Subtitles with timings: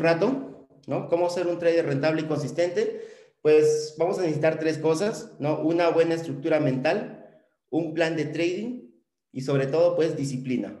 [0.00, 1.08] rato, ¿no?
[1.08, 3.02] ¿Cómo ser un trader rentable y consistente?
[3.42, 5.60] Pues vamos a necesitar tres cosas, ¿no?
[5.60, 7.26] Una buena estructura mental,
[7.70, 8.90] un plan de trading
[9.32, 10.80] y sobre todo, pues, disciplina.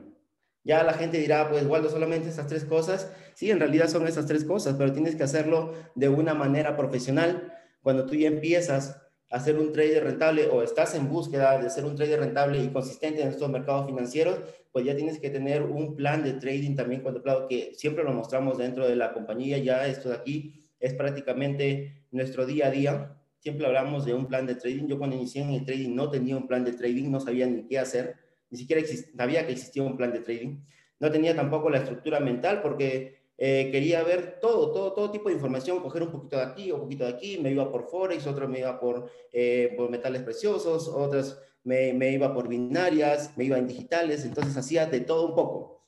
[0.64, 3.10] Ya la gente dirá, pues, Waldo, solamente esas tres cosas.
[3.34, 7.54] Sí, en realidad son esas tres cosas, pero tienes que hacerlo de una manera profesional.
[7.82, 9.00] Cuando tú ya empiezas
[9.30, 12.68] a ser un trader rentable o estás en búsqueda de ser un trader rentable y
[12.68, 14.40] consistente en estos mercados financieros,
[14.72, 18.56] pues ya tienes que tener un plan de trading también contemplado, que siempre lo mostramos
[18.56, 19.58] dentro de la compañía.
[19.58, 23.16] Ya esto de aquí es prácticamente nuestro día a día.
[23.40, 24.86] Siempre hablamos de un plan de trading.
[24.86, 27.66] Yo cuando inicié en el trading no tenía un plan de trading, no sabía ni
[27.66, 28.16] qué hacer,
[28.50, 28.82] ni siquiera
[29.16, 30.58] sabía que existía un plan de trading.
[31.00, 35.36] No tenía tampoco la estructura mental porque eh, quería ver todo, todo, todo tipo de
[35.36, 38.48] información, coger un poquito de aquí, un poquito de aquí, me iba por Forex, otro
[38.48, 43.56] me iba por, eh, por metales preciosos, otras me, me, iba por binarias, me iba
[43.56, 45.84] en digitales, entonces hacía de todo un poco.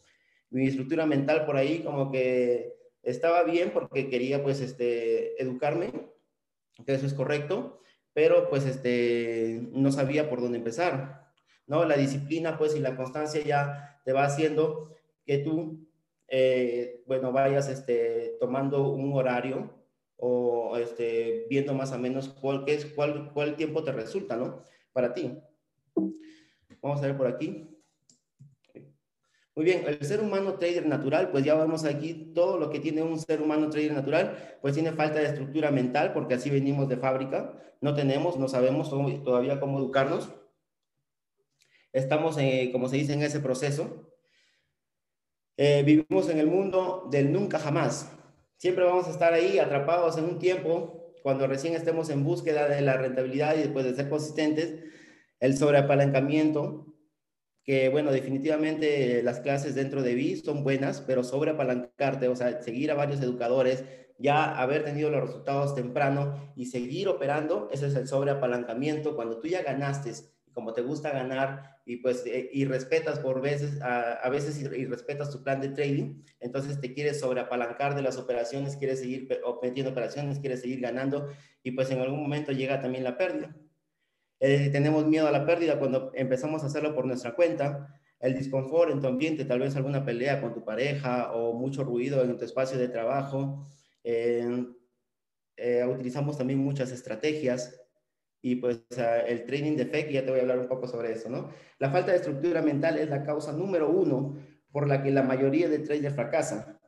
[0.51, 5.91] Mi estructura mental por ahí como que estaba bien porque quería pues este, educarme,
[6.87, 7.81] que eso es correcto,
[8.13, 11.33] pero pues este, no sabía por dónde empezar,
[11.67, 11.85] ¿no?
[11.85, 15.90] La disciplina pues y la constancia ya te va haciendo que tú
[16.31, 19.71] eh, bueno, vayas este, tomando un horario
[20.17, 24.63] o este, viendo más o menos cuál, es, cuál, cuál tiempo te resulta, ¿no?
[24.93, 25.37] Para ti.
[26.81, 27.67] Vamos a ver por aquí.
[29.57, 33.03] Muy bien, el ser humano trader natural, pues ya vemos aquí todo lo que tiene
[33.03, 36.97] un ser humano trader natural, pues tiene falta de estructura mental, porque así venimos de
[36.97, 40.33] fábrica, no tenemos, no sabemos todavía cómo educarnos.
[41.93, 44.10] Estamos, eh, como se dice, en ese proceso.
[45.63, 48.11] Eh, vivimos en el mundo del nunca jamás.
[48.57, 52.81] Siempre vamos a estar ahí atrapados en un tiempo cuando recién estemos en búsqueda de
[52.81, 54.83] la rentabilidad y después de ser consistentes,
[55.39, 56.87] el sobreapalancamiento,
[57.63, 62.91] que bueno, definitivamente las clases dentro de BI son buenas, pero sobreapalancarte, o sea, seguir
[62.91, 63.85] a varios educadores,
[64.17, 69.15] ya haber tenido los resultados temprano y seguir operando, ese es el sobreapalancamiento.
[69.15, 70.15] Cuando tú ya ganaste
[70.53, 75.31] como te gusta ganar y pues eh, y respetas por veces, a, veces y, respetas
[75.31, 79.29] tu plan de trading, entonces te quieres sobreapalancar de las operaciones, quieres seguir
[79.63, 81.29] metiendo operaciones, quieres seguir ganando
[81.63, 83.57] y pues en algún momento llega también la pérdida.
[84.41, 88.91] Eh, tenemos miedo a la pérdida cuando empezamos a hacerlo por nuestra cuenta, el disconfort
[88.91, 92.45] en tu ambiente, tal vez alguna pelea con tu pareja o mucho ruido en tu
[92.45, 93.67] espacio de trabajo.
[94.03, 94.65] Eh,
[95.85, 97.81] utilizamos también muchas estrategias
[98.43, 98.81] y pues
[99.27, 101.51] el training de FEC, ya te voy a hablar un poco sobre eso, ¿no?
[101.79, 104.37] La falta de estructura mental es la causa número uno
[104.73, 106.79] por la que la mayoría de traders fracasan.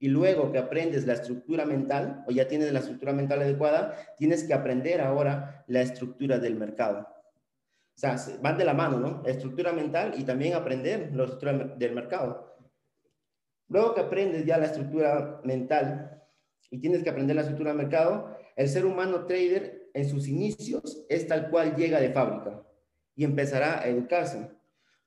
[0.00, 4.44] Y luego que aprendes la estructura mental, o ya tienes la estructura mental adecuada, tienes
[4.44, 7.00] que aprender ahora la estructura del mercado.
[7.00, 9.22] O sea, van de la mano, ¿no?
[9.26, 12.56] Estructura mental y también aprender la estructura del mercado.
[13.68, 16.22] Luego que aprendes ya la estructura mental
[16.70, 21.04] y tienes que aprender la estructura del mercado, el ser humano trader en sus inicios
[21.08, 22.62] es tal cual llega de fábrica
[23.16, 24.48] y empezará a educarse.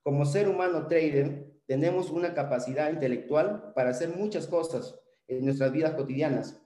[0.04, 5.94] Como ser humano trader, tenemos una capacidad intelectual para hacer muchas cosas en nuestras vidas
[5.94, 6.62] cotidianas,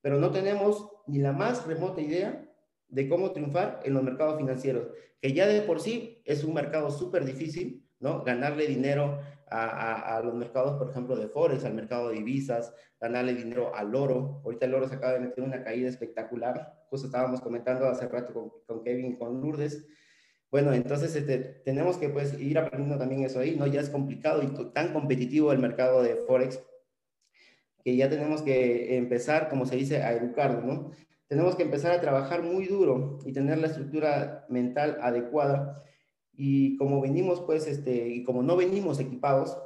[0.00, 2.48] pero no tenemos ni la más remota idea
[2.88, 4.88] de cómo triunfar en los mercados financieros,
[5.20, 8.24] que ya de por sí es un mercado súper difícil, ¿no?
[8.24, 9.20] Ganarle dinero
[9.52, 13.94] a, a, los mercados, por ejemplo, de Forex, al mercado de divisas, ganarle dinero al
[13.94, 14.40] oro.
[14.44, 18.32] Ahorita el oro se acaba de meter una caída espectacular, justo estábamos comentando hace rato
[18.32, 19.86] con, con Kevin, con Lourdes.
[20.50, 23.66] Bueno, entonces este, tenemos que pues ir aprendiendo también eso ahí, ¿no?
[23.66, 26.60] Ya es complicado y tan competitivo el mercado de Forex
[27.84, 30.90] que ya tenemos que empezar, como se dice, a educarnos, ¿no?
[31.26, 35.82] Tenemos que empezar a trabajar muy duro y tener la estructura mental adecuada
[36.44, 39.56] y como venimos pues, este, y como no venimos equipados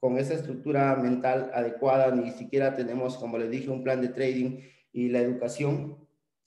[0.00, 4.58] con esa estructura mental adecuada, ni siquiera tenemos, como les dije, un plan de trading
[4.92, 5.96] y la educación,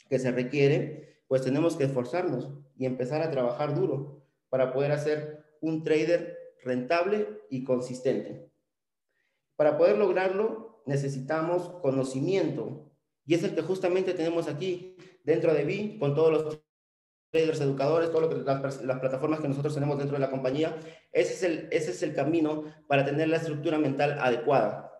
[0.09, 5.45] que se requiere, pues tenemos que esforzarnos y empezar a trabajar duro para poder hacer
[5.61, 8.51] un trader rentable y consistente.
[9.55, 12.91] Para poder lograrlo necesitamos conocimiento
[13.25, 16.66] y es el que justamente tenemos aquí dentro de BI con todos los
[17.31, 20.75] traders educadores, todas las, las, plataformas que nosotros tenemos dentro de la compañía.
[21.11, 24.91] Ese es, el, ese es el camino para tener la estructura mental adecuada.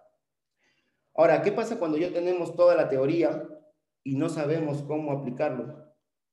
[1.16, 3.44] Ahora, ¿qué pasa cuando ya tenemos toda la teoría,
[4.08, 5.86] y no sabemos cómo aplicarlo,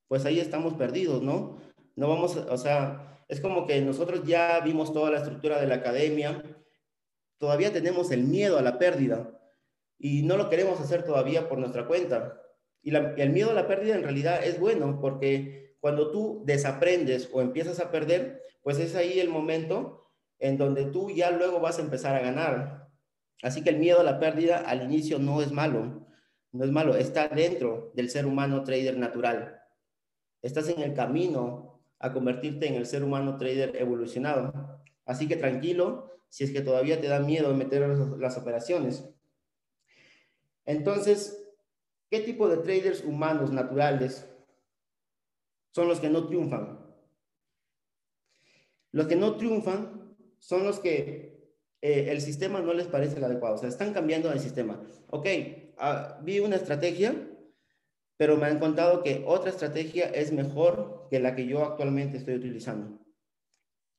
[0.07, 1.57] pues ahí estamos perdidos, ¿no?
[1.97, 5.75] No vamos, o sea, es como que nosotros ya vimos toda la estructura de la
[5.75, 6.41] academia,
[7.37, 9.29] todavía tenemos el miedo a la pérdida
[9.99, 12.41] y no lo queremos hacer todavía por nuestra cuenta.
[12.81, 17.41] Y el miedo a la pérdida en realidad es bueno porque cuando tú desaprendes o
[17.41, 20.09] empiezas a perder, pues es ahí el momento
[20.39, 22.89] en donde tú ya luego vas a empezar a ganar.
[23.43, 26.07] Así que el miedo a la pérdida al inicio no es malo,
[26.51, 29.61] no es malo, está dentro del ser humano trader natural.
[30.41, 34.81] Estás en el camino a convertirte en el ser humano trader evolucionado.
[35.05, 39.07] Así que tranquilo, si es que todavía te da miedo meter las operaciones.
[40.65, 41.47] Entonces,
[42.09, 44.31] ¿qué tipo de traders humanos naturales
[45.75, 46.79] son los que no triunfan?
[48.93, 51.51] Los que no triunfan son los que
[51.81, 53.55] eh, el sistema no les parece el adecuado.
[53.55, 54.81] O sea, están cambiando el sistema.
[55.09, 55.27] Ok,
[55.77, 57.13] ah, vi una estrategia,
[58.15, 62.35] pero me han contado que otra estrategia es mejor que la que yo actualmente estoy
[62.35, 63.05] utilizando.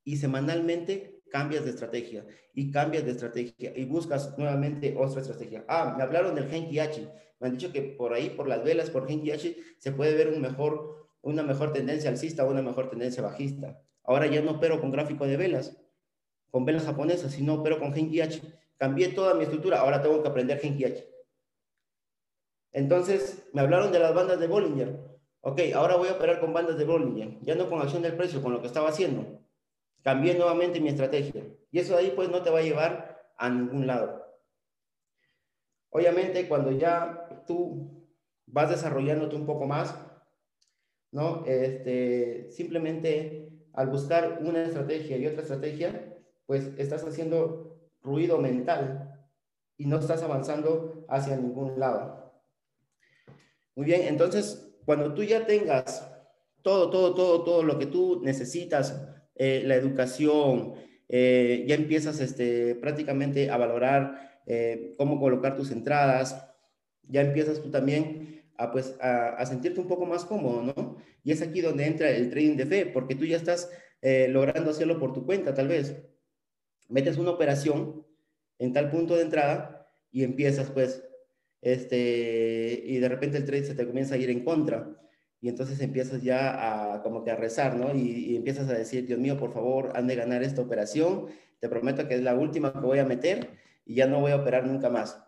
[0.03, 5.63] Y semanalmente cambias de estrategia y cambias de estrategia y buscas nuevamente otra estrategia.
[5.69, 7.07] Ah, me hablaron del Genki H.
[7.39, 10.29] Me han dicho que por ahí, por las velas, por Genki H, se puede ver
[10.29, 13.83] un mejor, una mejor tendencia alcista o una mejor tendencia bajista.
[14.05, 15.77] Ahora ya no opero con gráfico de velas,
[16.53, 18.41] con velas japonesas, sino opero con Genki H.
[18.77, 21.05] Cambié toda mi estructura, ahora tengo que aprender Genki H.
[22.73, 25.01] Entonces, me hablaron de las bandas de Bollinger.
[25.41, 28.41] Ok, ahora voy a operar con bandas de Bollinger, ya no con acción del precio,
[28.41, 29.41] con lo que estaba haciendo.
[30.03, 31.43] Cambié nuevamente mi estrategia.
[31.73, 34.25] Y eso de ahí, pues, no te va a llevar a ningún lado.
[35.91, 38.07] Obviamente, cuando ya tú
[38.47, 40.06] vas desarrollándote un poco más,
[41.13, 41.45] ¿no?
[41.47, 46.17] Este, simplemente al buscar una estrategia y otra estrategia,
[46.47, 49.29] pues estás haciendo ruido mental
[49.77, 52.33] y no estás avanzando hacia ningún lado.
[53.75, 56.11] Muy bien, entonces, cuando tú ya tengas
[56.63, 58.99] todo, todo, todo, todo lo que tú necesitas,
[59.35, 60.75] eh, la educación,
[61.09, 66.43] eh, ya empiezas este, prácticamente a valorar eh, cómo colocar tus entradas,
[67.03, 70.97] ya empiezas tú también a, pues, a, sentirte un poco más cómodo, ¿no?
[71.23, 73.71] Y es aquí donde entra el trading de fe, porque tú ya estás
[74.03, 75.97] eh, logrando hacerlo por tu cuenta, tal vez.
[76.89, 78.07] Metes una operación
[78.59, 81.03] en tal punto de entrada y empiezas, pues,
[81.63, 84.97] este, y de repente el trade se te comienza a ir en contra.
[85.41, 87.95] Y entonces empiezas ya a como que a rezar, ¿no?
[87.95, 91.27] Y, y empiezas a decir, Dios mío, por favor, han de ganar esta operación.
[91.61, 93.51] Te prometo que es la última que voy a meter
[93.85, 95.26] y ya no voy a operar nunca más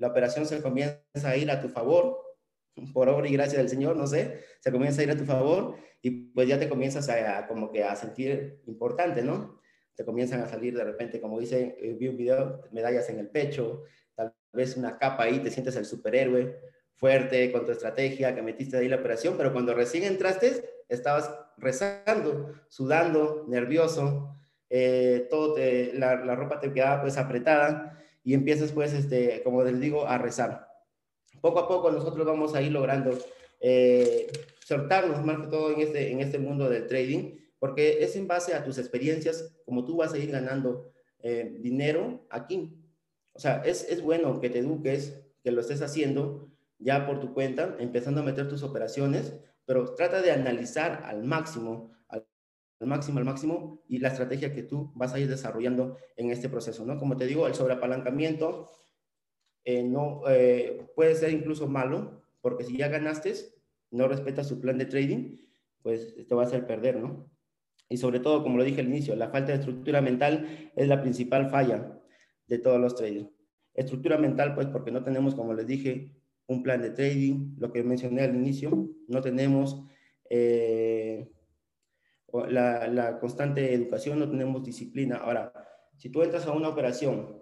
[0.00, 2.18] la operación se comienza a ir a tu favor,
[2.94, 5.76] por obra y gracia del Señor, no sé, se comienza a ir a tu favor
[6.00, 9.60] y pues ya te comienzas a, como que a sentir importante, ¿no?
[9.94, 13.28] Te comienzan a salir de repente, como dice, eh, vi un video, medallas en el
[13.28, 13.82] pecho,
[14.14, 16.58] tal vez una capa ahí, te sientes el superhéroe,
[16.94, 22.54] fuerte, con tu estrategia, que metiste ahí la operación, pero cuando recién entraste, estabas rezando,
[22.68, 24.34] sudando, nervioso,
[24.70, 29.78] eh, todo la, la ropa te quedaba pues apretada, y empiezas pues, este, como les
[29.80, 30.68] digo, a rezar.
[31.40, 33.18] Poco a poco nosotros vamos a ir logrando
[33.60, 34.30] eh,
[34.64, 38.54] soltarnos más que todo en este, en este mundo del trading, porque es en base
[38.54, 42.76] a tus experiencias como tú vas a ir ganando eh, dinero aquí.
[43.32, 47.34] O sea, es, es bueno que te eduques, que lo estés haciendo ya por tu
[47.34, 49.34] cuenta, empezando a meter tus operaciones,
[49.66, 51.92] pero trata de analizar al máximo
[52.80, 56.48] al máximo, al máximo, y la estrategia que tú vas a ir desarrollando en este
[56.48, 56.98] proceso, ¿no?
[56.98, 58.68] Como te digo, el sobreapalancamiento
[59.64, 63.34] eh, no, eh, puede ser incluso malo, porque si ya ganaste,
[63.90, 65.36] no respetas su plan de trading,
[65.82, 67.30] pues te va a hacer perder, ¿no?
[67.88, 71.02] Y sobre todo, como lo dije al inicio, la falta de estructura mental es la
[71.02, 72.00] principal falla
[72.46, 73.28] de todos los traders.
[73.74, 76.14] Estructura mental, pues porque no tenemos, como les dije,
[76.46, 79.84] un plan de trading, lo que mencioné al inicio, no tenemos...
[80.30, 81.28] Eh,
[82.48, 85.16] la, constante educación, no tenemos disciplina.
[85.16, 85.52] Ahora,
[85.96, 87.38] si tú entras a una operación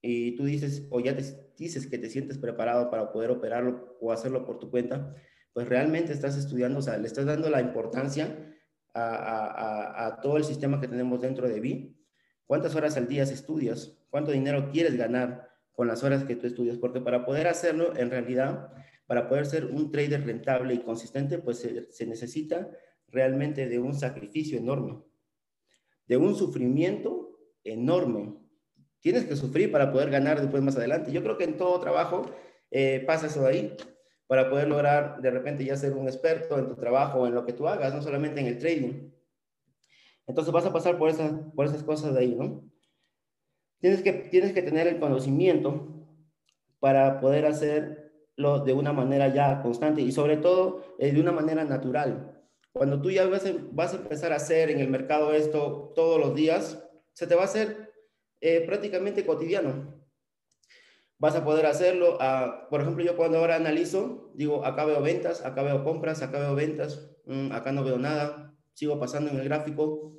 [0.00, 1.24] y tú dices, o ya te
[1.56, 5.14] dices que te sientes preparado para poder operarlo o hacerlo por tu cuenta,
[5.52, 8.48] pues realmente estás estudiando, o sea, le estás dando la importancia
[8.94, 11.96] a, todo el sistema que tenemos dentro de BI.
[12.46, 13.98] ¿Cuántas horas al día estudias?
[14.10, 16.76] ¿Cuánto dinero quieres ganar con las horas que tú estudias?
[16.78, 18.72] Porque para poder hacerlo, en realidad,
[19.06, 22.70] para poder ser un trader rentable y consistente, pues se necesita
[23.12, 25.00] realmente de un sacrificio enorme,
[26.06, 28.34] de un sufrimiento enorme.
[29.00, 31.12] Tienes que sufrir para poder ganar después más adelante.
[31.12, 32.26] Yo creo que en todo trabajo
[32.70, 33.76] eh, pasa eso de ahí,
[34.26, 37.44] para poder lograr de repente ya ser un experto en tu trabajo o en lo
[37.44, 39.10] que tú hagas, no solamente en el trading.
[40.26, 42.64] Entonces vas a pasar por, esas, por esas cosas de ahí, ¿no?
[43.80, 46.06] Tienes que, tienes que tener el conocimiento
[46.78, 51.64] para poder hacerlo de una manera ya constante y sobre todo eh, de una manera
[51.64, 52.41] natural.
[52.72, 56.18] Cuando tú ya vas a, vas a empezar a hacer en el mercado esto todos
[56.18, 57.92] los días, se te va a hacer
[58.40, 60.02] eh, prácticamente cotidiano.
[61.18, 62.18] Vas a poder hacerlo.
[62.70, 66.54] Por ejemplo, yo cuando ahora analizo, digo, acá veo ventas, acá veo compras, acá veo
[66.54, 70.12] ventas, mm, acá no veo nada, sigo pasando en el gráfico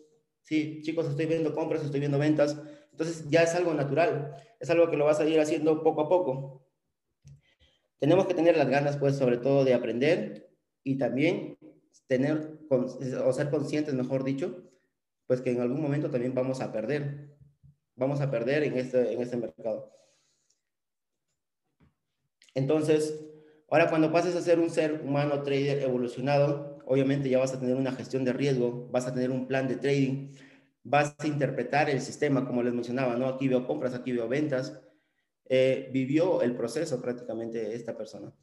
[0.44, 2.62] Sí, chicos, estoy viendo compras, estoy viendo ventas.
[2.92, 6.10] Entonces ya es algo natural, es algo que lo vas a ir haciendo poco a
[6.10, 6.68] poco.
[8.00, 10.52] Tenemos que tener las ganas, pues, sobre todo de aprender
[10.84, 11.58] y también
[12.08, 14.64] tener o ser conscientes, mejor dicho,
[15.28, 17.36] pues que en algún momento también vamos a perder.
[17.96, 19.92] Vamos a perder en este, en este mercado.
[22.56, 23.20] Entonces,
[23.70, 27.76] ahora cuando pases a ser un ser humano trader evolucionado, obviamente ya vas a tener
[27.76, 30.34] una gestión de riesgo, vas a tener un plan de trading,
[30.84, 33.28] vas a interpretar el sistema, como les mencionaba, ¿no?
[33.28, 34.80] Aquí veo compras, aquí veo ventas.
[35.46, 38.34] Eh, vivió el proceso prácticamente esta persona.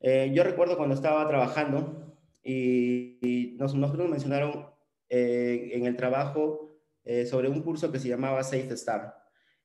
[0.00, 4.66] Eh, yo recuerdo cuando estaba trabajando y, nos, nosotros mencionaron
[5.08, 6.68] eh, en el trabajo
[7.28, 9.12] sobre un curso que se llamaba Safe Star.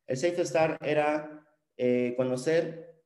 [0.08, 1.46] El Safe Star era
[2.18, 3.04] conocer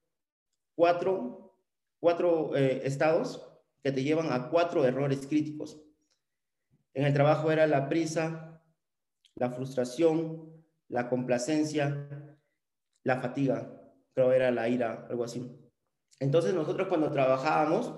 [0.73, 1.57] cuatro,
[1.99, 3.45] cuatro estados
[3.83, 5.81] que te llevan a cuatro errores críticos.
[6.93, 8.63] En el trabajo era la prisa,
[9.35, 12.37] la frustración, la complacencia,
[13.03, 13.81] la fatiga,
[14.13, 15.57] creo era la ira, algo así.
[16.19, 17.95] Entonces nosotros cuando trabajábamos,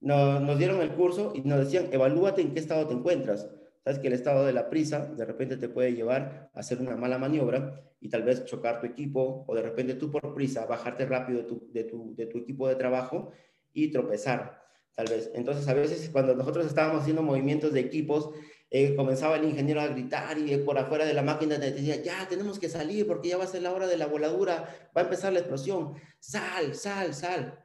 [0.00, 3.48] nos, dieron el curso y nos decían, evalúate en qué estado te encuentras.
[3.84, 6.96] Sabes que el estado de la prisa de repente te puede llevar a hacer una
[6.96, 11.06] mala maniobra y tal vez chocar tu equipo o de repente tú por prisa bajarte
[11.06, 13.30] rápido de tu, de tu, de tu equipo de trabajo
[13.72, 14.62] y tropezar,
[14.94, 15.30] tal vez.
[15.34, 18.30] Entonces a veces cuando nosotros estábamos haciendo movimientos de equipos,
[18.70, 22.28] eh, comenzaba el ingeniero a gritar y por afuera de la máquina te decía, ya
[22.28, 25.04] tenemos que salir porque ya va a ser la hora de la voladura, va a
[25.04, 27.58] empezar la explosión, sal, sal, sal.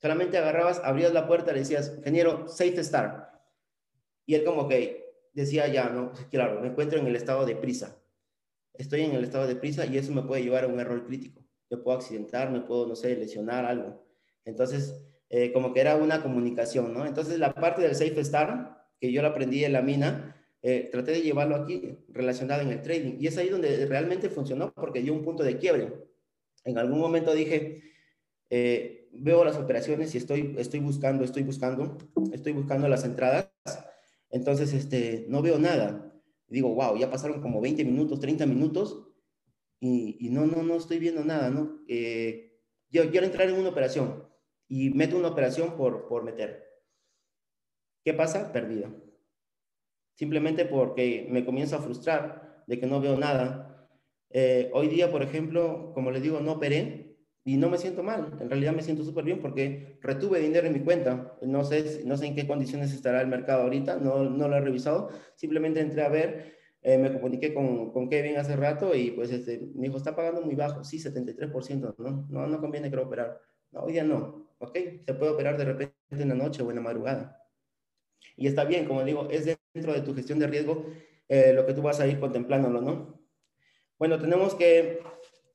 [0.00, 3.28] Solamente agarrabas, abrías la puerta, le decías, ingeniero, safe start.
[4.26, 7.96] Y él como que decía, ya, no, claro, me encuentro en el estado de prisa.
[8.74, 11.42] Estoy en el estado de prisa y eso me puede llevar a un error crítico.
[11.70, 14.04] Yo puedo accidentar, me puedo, no sé, lesionar algo.
[14.44, 14.94] Entonces,
[15.30, 17.04] eh, como que era una comunicación, ¿no?
[17.04, 21.12] Entonces, la parte del safe start, que yo la aprendí en la mina, eh, traté
[21.12, 23.16] de llevarlo aquí relacionado en el trading.
[23.20, 25.92] Y es ahí donde realmente funcionó porque dio un punto de quiebre.
[26.64, 27.82] En algún momento dije,
[28.50, 31.98] eh, veo las operaciones y estoy, estoy buscando, estoy buscando,
[32.32, 33.50] estoy buscando las entradas.
[34.30, 36.12] Entonces, este, no veo nada.
[36.48, 39.06] Digo, wow, ya pasaron como 20 minutos, 30 minutos
[39.80, 41.80] y, no, no, no estoy viendo nada, ¿no?
[41.88, 42.60] Eh,
[42.90, 44.24] yo quiero entrar en una operación
[44.66, 46.64] y meto una operación por, por meter.
[48.04, 48.52] ¿Qué pasa?
[48.52, 48.90] Perdida
[50.18, 53.88] simplemente porque me comienzo a frustrar de que no veo nada.
[54.30, 57.07] Eh, hoy día, por ejemplo, como les digo, no operé
[57.48, 58.36] y no me siento mal.
[58.40, 61.34] En realidad me siento súper bien porque retuve dinero en mi cuenta.
[61.40, 64.60] No sé, no sé en qué condiciones estará el mercado ahorita, no, no lo he
[64.60, 65.08] revisado.
[65.34, 69.66] Simplemente entré a ver, eh, me comuniqué con, con, Kevin hace rato y pues este,
[69.74, 70.84] me dijo, está pagando muy bajo.
[70.84, 72.26] Sí, 73%, ¿no?
[72.28, 73.40] No, no conviene creo operar.
[73.72, 74.46] No, hoy día no.
[74.58, 74.76] ¿Ok?
[75.06, 77.48] Se puede operar de repente en la noche o en la madrugada.
[78.36, 80.84] Y está bien, como digo, es dentro de tu gestión de riesgo
[81.28, 83.18] eh, lo que tú vas a ir contemplándolo, ¿no?
[83.98, 85.00] Bueno, tenemos que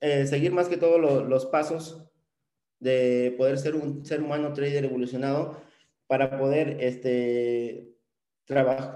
[0.03, 2.03] eh, seguir más que todo los pasos
[2.81, 5.61] de poder ser un ser humano trader evolucionado
[6.07, 7.95] para poder este,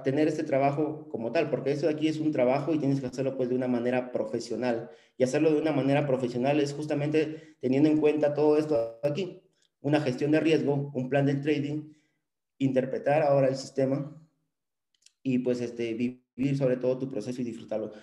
[0.03, 3.07] tener este trabajo como tal, porque eso de aquí es un trabajo y tienes que
[3.07, 4.89] hacerlo pues de una manera profesional.
[5.17, 9.41] Y hacerlo de una manera profesional es justamente teniendo en cuenta todo esto aquí,
[9.79, 11.93] una gestión de riesgo, un plan de trading,
[12.57, 14.13] interpretar ahora el sistema
[15.23, 17.93] y pues este, vivir sobre todo tu proceso y disfrutarlo.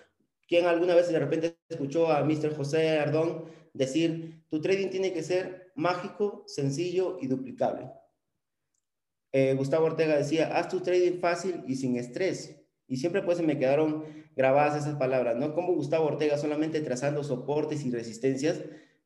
[0.46, 2.54] ¿Quién alguna vez de repente escuchó a Mr.
[2.54, 7.90] José Ardón decir, tu trading tiene que ser mágico, sencillo y duplicable?
[9.32, 12.60] Eh, Gustavo Ortega decía, haz tu trading fácil y sin estrés.
[12.86, 14.04] Y siempre pues me quedaron
[14.36, 15.54] grabadas esas palabras, ¿no?
[15.54, 18.60] Como Gustavo Ortega solamente trazando soportes y resistencias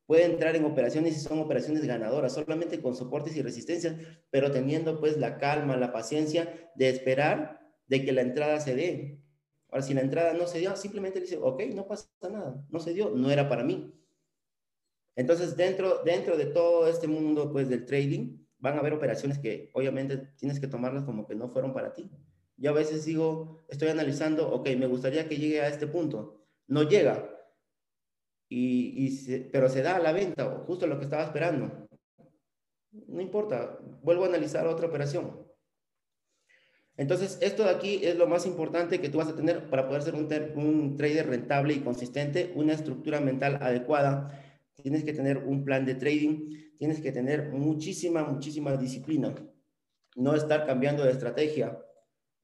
[0.09, 3.95] puede entrar en operaciones y son operaciones ganadoras, solamente con soportes y resistencias,
[4.31, 9.23] pero teniendo pues la calma, la paciencia de esperar de que la entrada se dé.
[9.71, 12.95] Ahora, si la entrada no se dio, simplemente dice, ok, no pasa nada, no se
[12.95, 13.95] dio, no era para mí.
[15.15, 19.71] Entonces, dentro, dentro de todo este mundo pues del trading, van a haber operaciones que
[19.75, 22.11] obviamente tienes que tomarlas como que no fueron para ti.
[22.57, 26.47] Yo a veces digo, estoy analizando, ok, me gustaría que llegue a este punto.
[26.67, 27.29] No llega,
[28.49, 31.89] y, pero se da a la venta, o justo lo que estaba esperando.
[32.91, 35.47] No importa, vuelvo a analizar otra operación.
[36.99, 40.03] Entonces, esto de aquí es lo más importante que tú vas a tener para poder
[40.03, 44.43] ser un, un trader rentable y consistente, una estructura mental adecuada.
[44.83, 49.35] Tienes que tener un plan de trading, tienes que tener muchísima, muchísima disciplina.
[50.17, 51.79] No estar cambiando de estrategia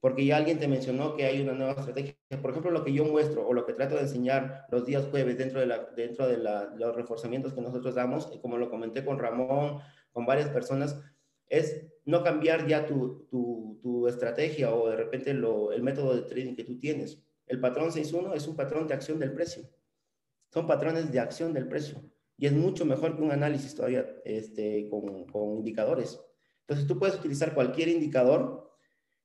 [0.05, 2.15] porque ya alguien te mencionó que hay una nueva estrategia.
[2.43, 5.39] Por ejemplo, lo que yo muestro o lo que trato de enseñar los días jueves
[5.39, 9.79] dentro de, la, dentro de los reforzamientos que nosotros damos, como lo comenté con Ramón,
[10.13, 11.01] con varias personas,
[11.59, 16.23] es no cambiar ya tu, tu, tu estrategia o de repente lo, el método de
[16.23, 17.23] trading que tú tienes.
[17.47, 19.69] El patrón 6.1 es un patrón de acción del precio.
[20.53, 22.03] Son patrones de acción del precio.
[22.37, 26.21] Y es mucho mejor que un análisis todavía este, con, con indicadores.
[26.61, 28.71] Entonces tú puedes utilizar cualquier indicador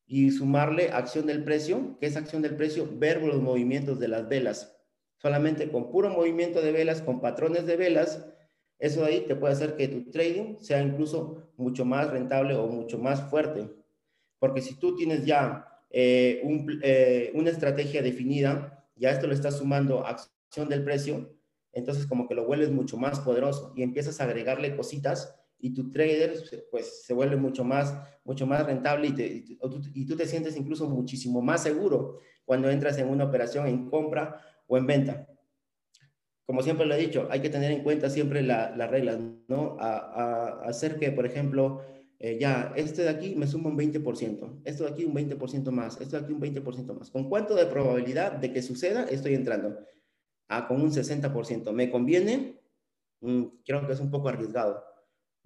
[0.06, 4.28] y sumarle acción del precio, que es acción del precio, ver los movimientos de las
[4.28, 4.76] velas.
[5.18, 8.26] Solamente con puro movimiento de velas, con patrones de velas,
[8.80, 12.98] eso ahí te puede hacer que tu trading sea incluso mucho más rentable o mucho
[12.98, 13.70] más fuerte.
[14.40, 16.42] Porque si tú tienes ya eh,
[16.82, 21.36] eh, una estrategia definida, ya esto le estás sumando acción del precio,
[21.74, 25.90] entonces como que lo vuelves mucho más poderoso y empiezas a agregarle cositas y tu
[25.92, 26.34] trader
[26.72, 27.94] pues se vuelve mucho más,
[28.24, 29.58] mucho más rentable y,
[29.94, 34.42] y, tú, te sientes incluso muchísimo más seguro cuando entras en una operación en compra
[34.68, 35.28] o en venta.
[36.50, 39.78] Como siempre lo he dicho, hay que tener en cuenta siempre las reglas, ¿no?
[39.80, 41.82] A, hacer que, por ejemplo,
[42.18, 46.02] eh, ya, este de aquí me suma un 20%, esto de aquí un 20% más,
[46.02, 47.12] esto de aquí un 20% más.
[47.12, 49.78] ¿Con cuánto de probabilidad de que suceda estoy entrando?
[50.48, 51.72] Ah, con un 60%.
[51.72, 52.60] ¿Me conviene?
[53.22, 54.90] Mm, creo que es un poco arriesgado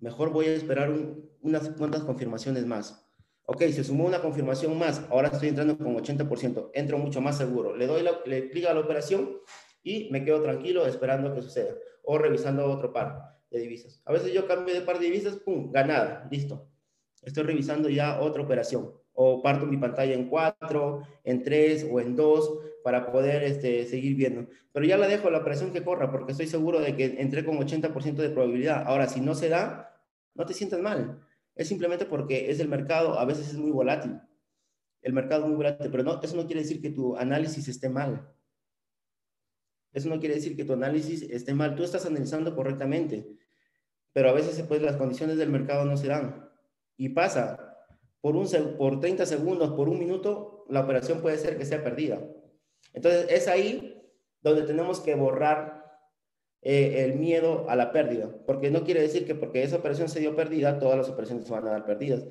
[0.04, 0.94] mejor voy a esperar
[1.42, 3.06] unas cuantas confirmaciones más.
[3.46, 7.76] Ok, se sumó una confirmación más, ahora estoy entrando con 80%, entro mucho más seguro.
[7.76, 9.38] Le doy la, le clic a la operación
[9.84, 14.02] y me quedo tranquilo esperando que suceda o revisando otro par de divisas.
[14.06, 16.70] A veces yo cambio de par de divisas, pum, ganada, listo.
[17.22, 22.16] Estoy revisando ya otra operación o parto mi pantalla en 4, en 3 o en
[22.16, 24.48] 2 para poder este, seguir viendo.
[24.72, 27.58] Pero ya la dejo la operación que corra porque estoy seguro de que entré con
[27.58, 28.84] 80% de probabilidad.
[28.86, 29.96] Ahora, si no se da,
[30.34, 31.22] no te sientas mal.
[31.56, 34.20] Es simplemente porque es el mercado, a veces es muy volátil.
[35.02, 37.90] El mercado es muy volátil, pero no, eso no quiere decir que tu análisis esté
[37.90, 38.28] mal.
[39.94, 41.76] Eso no quiere decir que tu análisis esté mal.
[41.76, 43.28] Tú estás analizando correctamente,
[44.12, 46.50] pero a veces pues, las condiciones del mercado no se dan.
[46.98, 47.78] Y pasa,
[48.22, 48.48] por, un,
[48.78, 52.20] por 30 segundos, por un minuto, la operación puede ser que sea perdida.
[52.94, 54.02] Entonces, es ahí
[54.42, 55.84] donde tenemos que borrar
[56.62, 60.22] eh, el miedo a la pérdida, porque no quiere decir que porque esa operación se
[60.22, 62.26] dio perdida, todas las operaciones se van a dar perdidas.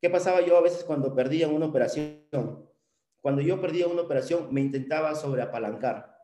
[0.00, 2.68] ¿Qué pasaba yo a veces cuando perdía una operación?
[3.20, 6.17] Cuando yo perdía una operación, me intentaba sobreapalancar.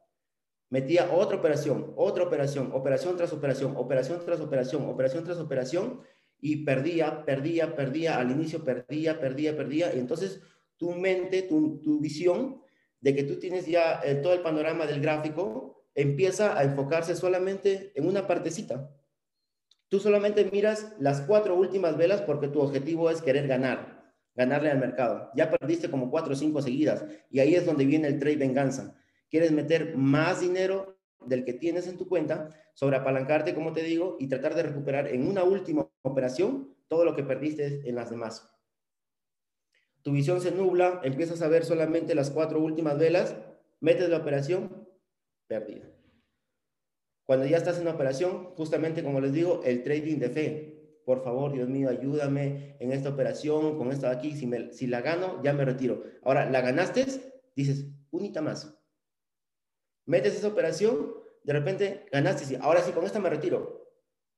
[0.75, 6.01] Metía otra operación, otra operación, operación tras operación, operación tras operación, operación tras operación,
[6.41, 10.41] y perdía, perdía, perdía, al inicio perdía, perdía, perdía, y entonces
[10.77, 12.61] tu mente, tu, visión
[13.01, 17.93] de que tú tienes ya eh, todo el panorama del gráfico, empieza a enfocarse solamente
[17.95, 18.91] en una partecita.
[19.89, 24.81] Tú solamente miras las cuatro últimas velas porque tu objetivo es querer ganar, ganarle al
[24.81, 25.31] mercado.
[25.37, 28.97] Ya perdiste como cuatro o cinco seguidas y ahí es donde viene el trade venganza.
[29.35, 34.17] Quieres meter más dinero del que tienes en tu cuenta, sobre apalancarte, como te digo,
[34.21, 38.49] y tratar de recuperar en una última operación todo lo que perdiste en las demás.
[40.03, 43.35] Tu visión se nubla, empiezas a ver solamente las cuatro últimas velas,
[43.81, 44.89] metes la operación
[45.49, 45.91] pérdida.
[47.25, 51.01] Cuando ya estás en una operación, justamente como les digo, el trading de fe.
[51.05, 54.37] Por favor, Dios mío, ayúdame en esta operación, con esta de aquí.
[54.37, 56.05] Si, me, si la gano, ya me retiro.
[56.23, 57.05] Ahora, la ganaste,
[57.57, 58.81] dices, unita más.
[60.07, 63.91] Metes esa operación, de repente ganaste, ahora sí, con esta me retiro.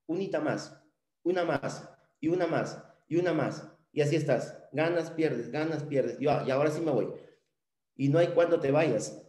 [0.07, 0.81] Unita más,
[1.23, 1.89] una más,
[2.21, 3.73] y una más, y una más.
[3.93, 4.63] Y así estás.
[4.73, 6.19] Ganas, pierdes, ganas, pierdes.
[6.21, 7.09] y ahora sí me voy.
[7.97, 9.23] Y no hay cuando te vayas.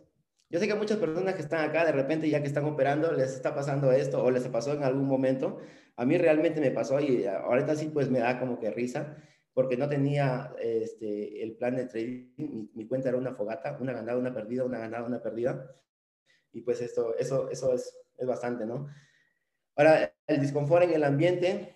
[0.50, 3.34] Yo sé que muchas personas que están acá, de repente ya que están operando, les
[3.34, 5.60] está pasando esto o les pasó en algún momento.
[5.98, 9.18] A mí realmente me pasó y ahorita sí pues me da como que risa
[9.54, 14.20] porque no tenía este, el plan de trading, mi, cuenta era una fogata, una ganada,
[14.20, 15.76] una perdida, una ganada, una perdida.
[16.58, 18.88] Y pues esto, eso, eso es, es bastante, ¿no?
[19.76, 21.76] Ahora, el disconfort en el ambiente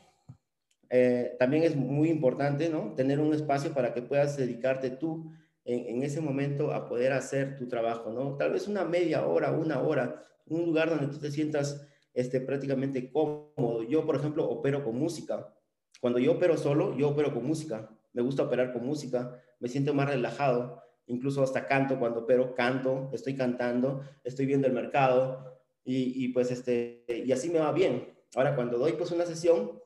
[0.89, 2.95] eh, también es muy importante, ¿no?
[2.95, 5.31] Tener un espacio para que puedas dedicarte tú
[5.65, 8.37] en, ese momento a poder hacer tu trabajo, ¿no?
[8.37, 13.11] Tal vez una media hora, una hora, un lugar donde tú te sientas este, prácticamente
[13.11, 13.83] cómodo.
[13.83, 15.53] Yo, por ejemplo, opero con música.
[15.99, 17.87] Cuando yo opero solo, yo opero con música.
[18.13, 23.09] Me gusta operar con música, me siento más relajado, incluso hasta canto cuando opero, canto,
[23.13, 28.13] estoy cantando, estoy viendo el mercado y, pues este, y así me va bien.
[28.35, 29.81] Ahora, cuando doy pues una sesión,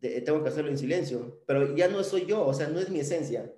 [0.00, 3.00] tengo que hacerlo en silencio, pero ya no soy yo, o sea, no es mi
[3.00, 3.52] esencia.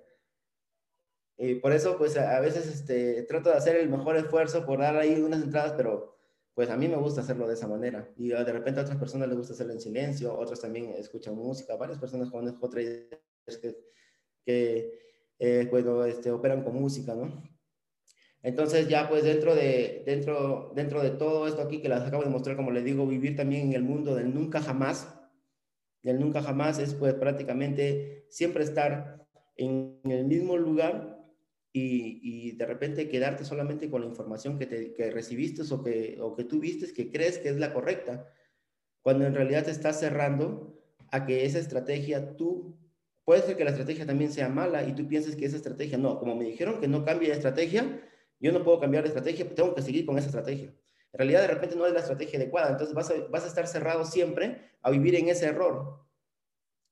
[1.37, 4.97] Y por eso, pues a veces este, trato de hacer el mejor esfuerzo por dar
[4.97, 6.17] ahí unas entradas, pero
[6.53, 8.11] pues a mí me gusta hacerlo de esa manera.
[8.17, 11.77] Y de repente a otras personas les gusta hacerlo en silencio, otros también escuchan música,
[11.77, 13.21] varias personas conozco traders
[13.61, 13.77] que,
[14.45, 15.08] que
[15.39, 17.41] eh, pues, este, operan con música, ¿no?
[18.41, 22.29] Entonces ya pues dentro de, dentro, dentro de todo esto aquí que les acabo de
[22.29, 25.15] mostrar, como les digo, vivir también en el mundo del nunca jamás.
[26.03, 31.19] El nunca jamás es pues prácticamente siempre estar en el mismo lugar
[31.71, 36.43] y, de repente quedarte solamente con la información que, te, recibiste o que, o que
[36.43, 38.27] tú que crees que es la correcta,
[39.01, 42.77] cuando en realidad te estás cerrando a que esa estrategia tú,
[43.29, 46.17] puede ser que la estrategia también sea mala y tú pienses que esa estrategia, no,
[46.17, 48.01] como me dijeron que no cambie de estrategia,
[48.39, 50.69] yo no puedo cambiar de estrategia, tengo que seguir con esa estrategia.
[51.13, 53.67] En realidad de repente no es la estrategia adecuada, entonces vas a, vas a estar
[53.67, 56.07] cerrado siempre a vivir en ese error.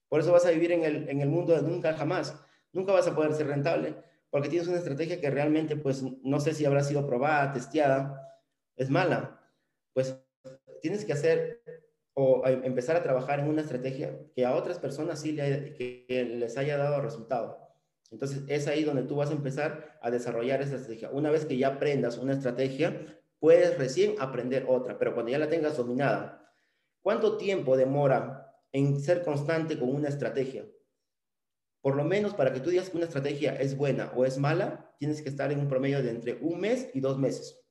[0.10, 2.40] Por eso vas a vivir en el, en el mundo de nunca jamás.
[2.72, 3.96] Nunca vas a poder ser rentable
[4.30, 8.40] porque tienes una estrategia que realmente, pues, no sé si habrá sido probada, testeada,
[8.76, 9.42] es mala.
[9.92, 10.16] Pues
[10.84, 11.64] tienes que hacer
[12.20, 17.00] o empezar a trabajar en una estrategia que a otras personas sí les haya dado
[17.00, 17.60] resultado.
[18.10, 21.12] Entonces, es ahí donde tú vas a empezar a desarrollar esa estrategia.
[21.12, 23.06] Una vez que ya aprendas una estrategia,
[23.38, 26.52] puedes recién aprender otra, pero cuando ya la tengas dominada,
[27.04, 30.66] ¿cuánto tiempo demora en ser constante con una estrategia?
[31.82, 34.92] Por lo menos para que tú digas que una estrategia es buena o es mala,
[34.98, 37.64] tienes que estar en un promedio de entre un mes y dos meses.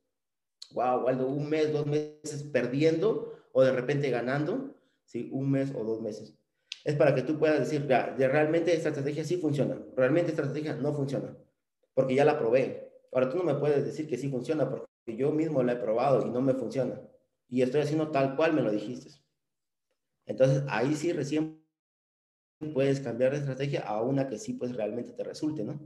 [0.70, 4.74] Wow, Waldo, un mes, dos meses perdiendo o de repente ganando,
[5.06, 6.36] sí, un mes o dos meses.
[6.84, 10.76] Es para que tú puedas decir, ya, realmente esta estrategia sí funciona, realmente esta estrategia
[10.76, 11.34] no funciona,
[11.94, 12.92] porque ya la probé.
[13.10, 16.26] Ahora tú no me puedes decir que sí funciona porque yo mismo la he probado
[16.26, 17.00] y no me funciona.
[17.48, 19.08] Y estoy haciendo tal cual me lo dijiste.
[20.26, 21.64] Entonces ahí sí recién
[22.74, 25.80] puedes cambiar de estrategia a una que sí pues realmente te resulte, ¿no?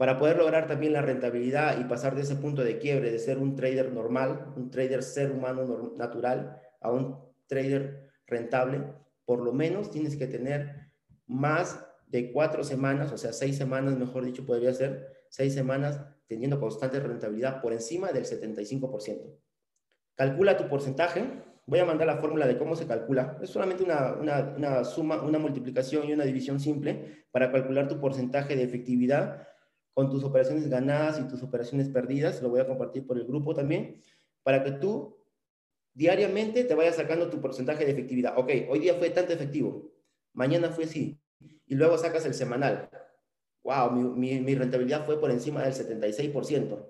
[0.00, 3.36] Para poder lograr también la rentabilidad y pasar de ese punto de quiebre de ser
[3.36, 8.82] un trader normal, un trader ser humano natural, a un trader rentable,
[9.26, 10.90] por lo menos tienes que tener
[11.26, 16.58] más de cuatro semanas, o sea, seis semanas, mejor dicho, podría ser, seis semanas teniendo
[16.58, 19.36] constante rentabilidad por encima del 75%.
[20.14, 21.26] Calcula tu porcentaje
[21.70, 23.38] Voy a mandar la fórmula de cómo se calcula.
[23.40, 28.64] Es solamente una, suma, una multiplicación y una división simple para calcular tu porcentaje de
[28.64, 29.46] efectividad
[30.00, 32.40] con tus operaciones ganadas y tus operaciones perdidas.
[32.40, 34.00] Lo voy a compartir por el grupo también,
[34.42, 35.18] para que tú
[35.92, 38.32] diariamente te vayas sacando tu porcentaje de efectividad.
[38.38, 39.92] Ok, hoy día fue tanto efectivo,
[40.32, 41.20] mañana fue así,
[41.66, 42.88] y luego sacas el semanal.
[43.62, 46.86] Wow, mi, mi rentabilidad fue por encima del 76%.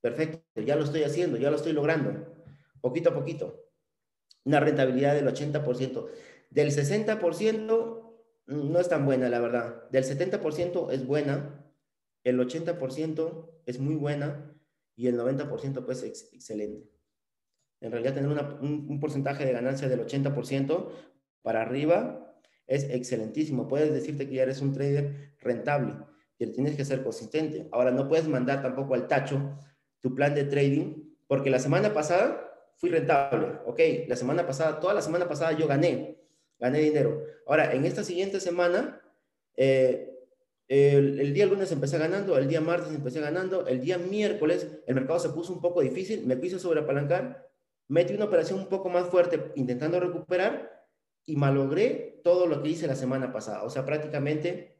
[0.00, 2.36] Perfecto, ya lo estoy haciendo, ya lo estoy logrando,
[2.80, 3.64] poquito a poquito
[4.44, 6.06] una rentabilidad del 80%.
[6.50, 8.14] Del 60%
[8.46, 9.90] mm, no es tan buena, la verdad.
[9.90, 11.63] Del 70% es buena,
[12.24, 14.50] el 80% es muy buena
[14.96, 16.90] y el 90% pues es excelente.
[17.80, 20.88] En realidad tener un, porcentaje de ganancia del 80%
[21.42, 23.68] para arriba es excelentísimo.
[23.68, 25.94] Puedes decirte que ya eres un trader rentable,
[26.38, 27.68] pero tienes que ser consistente.
[27.72, 29.58] Ahora no puedes mandar tampoco al tacho
[30.00, 33.58] tu plan de trading, porque la semana pasada fui rentable.
[33.66, 36.22] Ok, la semana pasada, toda la semana pasada yo gané,
[36.58, 37.22] gané dinero.
[37.46, 39.00] Ahora, en esta siguiente semana,
[39.56, 40.13] eh,
[40.68, 45.18] el, día lunes empecé ganando, el día martes empecé ganando, el día miércoles el mercado
[45.18, 47.48] se puso un poco difícil, me quise sobreapalancar,
[47.88, 50.86] metí una operación un poco más fuerte intentando recuperar
[51.26, 53.62] y malogré todo lo que hice la semana pasada.
[53.64, 54.78] O sea, prácticamente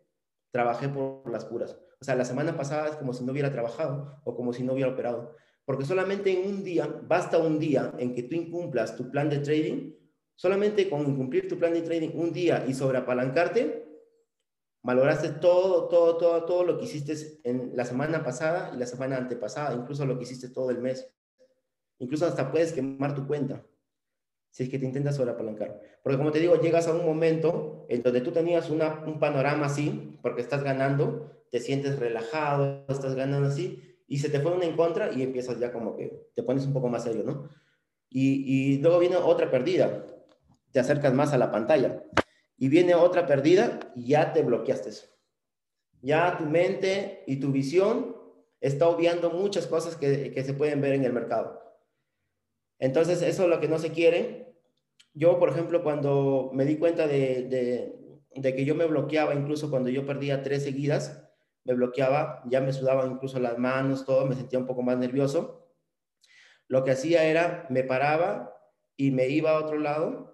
[0.50, 1.76] trabajé por las puras.
[2.00, 4.74] O sea, la semana pasada es como si no hubiera trabajado o como si no
[4.74, 5.34] hubiera operado.
[5.64, 9.38] Porque solamente en un día, basta un día en que tú incumplas tu plan de
[9.38, 9.92] trading,
[10.34, 13.83] solamente con incumplir tu plan de trading un día y sobreapalancarte,
[14.84, 19.16] valoraste todo, todo, todo, todo lo que hiciste en la semana pasada y la semana
[19.16, 21.10] antepasada, incluso lo que hiciste todo el mes.
[21.98, 23.64] Incluso hasta puedes quemar tu cuenta
[24.50, 25.80] si es que te intentas sobreapalancar.
[26.02, 29.66] Porque como te digo, llegas a un momento en donde tú tenías una, un panorama
[29.66, 34.66] así, porque estás ganando, te sientes relajado, estás ganando así, y se te fue una
[34.66, 37.48] en contra y empiezas ya como que te pones un poco más serio, ¿no?
[38.10, 40.04] Y, y luego viene otra perdida,
[40.70, 42.04] te acercas más a la pantalla
[42.56, 44.90] y viene otra perdida y ya te bloqueaste.
[46.02, 48.16] Ya tu mente y tu visión
[48.60, 51.60] está obviando muchas cosas que, que se pueden ver en el mercado.
[52.78, 54.54] Entonces, eso es lo que no se quiere.
[55.12, 59.70] Yo, por ejemplo, cuando me di cuenta de, de, de que yo me bloqueaba, incluso
[59.70, 61.22] cuando yo perdía tres seguidas,
[61.64, 65.70] me bloqueaba, ya me sudaban incluso las manos, todo, me sentía un poco más nervioso.
[66.68, 68.54] Lo que hacía era, me paraba
[68.96, 70.33] y me iba a otro lado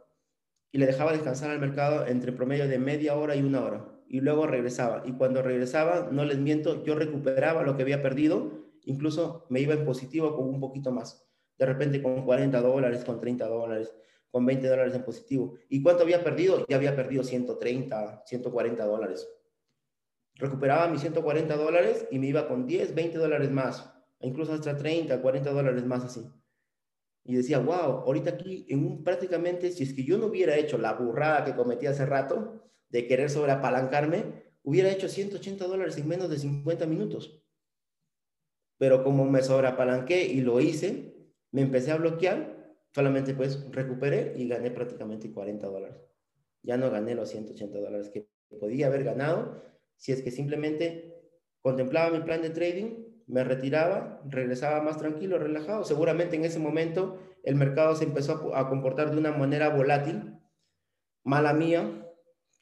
[0.72, 3.88] y le dejaba descansar al mercado entre promedio de media hora y una hora.
[4.08, 5.02] Y luego regresaba.
[5.04, 8.50] Y cuando regresaba, no les miento, yo recuperaba lo que había perdido,
[8.84, 11.26] incluso me iba en positivo con un poquito más.
[11.58, 13.94] De repente con 40 dólares, con 30 dólares,
[14.30, 15.54] con 20 dólares en positivo.
[15.68, 16.64] ¿Y cuánto había perdido?
[16.68, 19.28] Ya había perdido 130, 140 dólares
[20.40, 25.20] recuperaba mis 140 dólares y me iba con 10, 20 dólares más, incluso hasta 30,
[25.20, 26.26] 40 dólares más así.
[27.24, 30.78] Y decía, wow, ahorita aquí en un, prácticamente, si es que yo no hubiera hecho
[30.78, 36.30] la burrada que cometí hace rato de querer sobreapalancarme, hubiera hecho 180 dólares en menos
[36.30, 37.42] de 50 minutos.
[38.78, 41.14] Pero como me sobreapalanqué y lo hice,
[41.52, 45.98] me empecé a bloquear, solamente pues recuperé y gané prácticamente 40 dólares.
[46.62, 48.28] Ya no gané los 180 dólares que
[48.58, 49.62] podía haber ganado
[49.96, 51.14] si es que simplemente
[51.60, 55.84] contemplaba mi plan de trading, me retiraba, regresaba más tranquilo, relajado.
[55.84, 60.34] Seguramente en ese momento el mercado se empezó a, comportar de una manera volátil,
[61.24, 62.06] mala mía,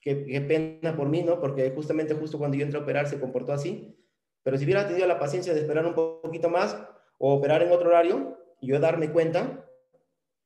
[0.01, 1.41] qué, pena por mí, ¿no?
[1.41, 3.97] Porque justamente justo cuando yo entré a operar se comportó así.
[4.43, 6.77] Pero si hubiera tenido la paciencia de esperar un poquito más
[7.19, 9.65] o operar en otro horario, yo darme cuenta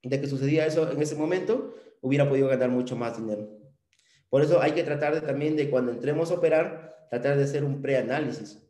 [0.02, 3.48] de que sucedía eso en ese momento, hubiera podido ganar mucho más dinero.
[4.28, 7.64] Por eso hay que tratar de, también de cuando entremos a operar, tratar de hacer
[7.64, 8.66] un preanálisis.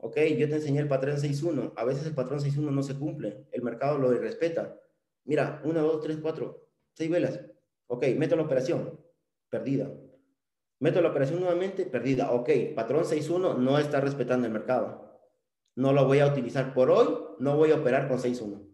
[0.00, 1.72] Ok, yo te enseñé el patrón 6.1.
[1.76, 3.46] A veces el patrón 6.1 no se cumple.
[3.50, 4.80] El mercado lo respeta.
[5.24, 7.40] Mira, 1, 2, 3, 4, 6 velas.
[7.88, 9.00] Ok, meto la operación.
[9.50, 9.90] Perdida.
[10.78, 11.84] Meto la operación nuevamente.
[11.84, 12.30] Perdida.
[12.30, 15.20] Ok, patrón 6.1 no está respetando el mercado.
[15.74, 17.08] No lo voy a utilizar por hoy.
[17.40, 18.68] No voy a operar con 6.1.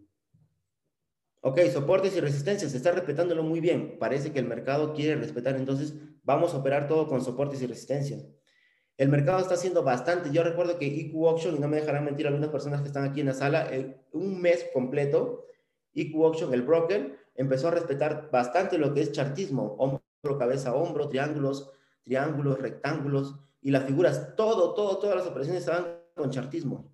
[1.40, 2.74] Ok, soportes y resistencias.
[2.74, 3.98] Está respetándolo muy bien.
[3.98, 5.56] Parece que el mercado quiere respetar.
[5.56, 8.26] Entonces, vamos a operar todo con soportes y resistencias.
[8.96, 10.30] El mercado está haciendo bastante.
[10.30, 13.20] Yo recuerdo que IQ Auction, y no me dejarán mentir algunas personas que están aquí
[13.20, 13.70] en la sala,
[14.12, 15.46] un mes completo,
[15.94, 21.08] IQ Auction, el broker, empezó a respetar bastante lo que es chartismo, hombro, cabeza, hombro,
[21.08, 21.72] triángulos,
[22.04, 26.92] triángulos, rectángulos, y las figuras, todo, todo, todas las operaciones estaban con chartismo.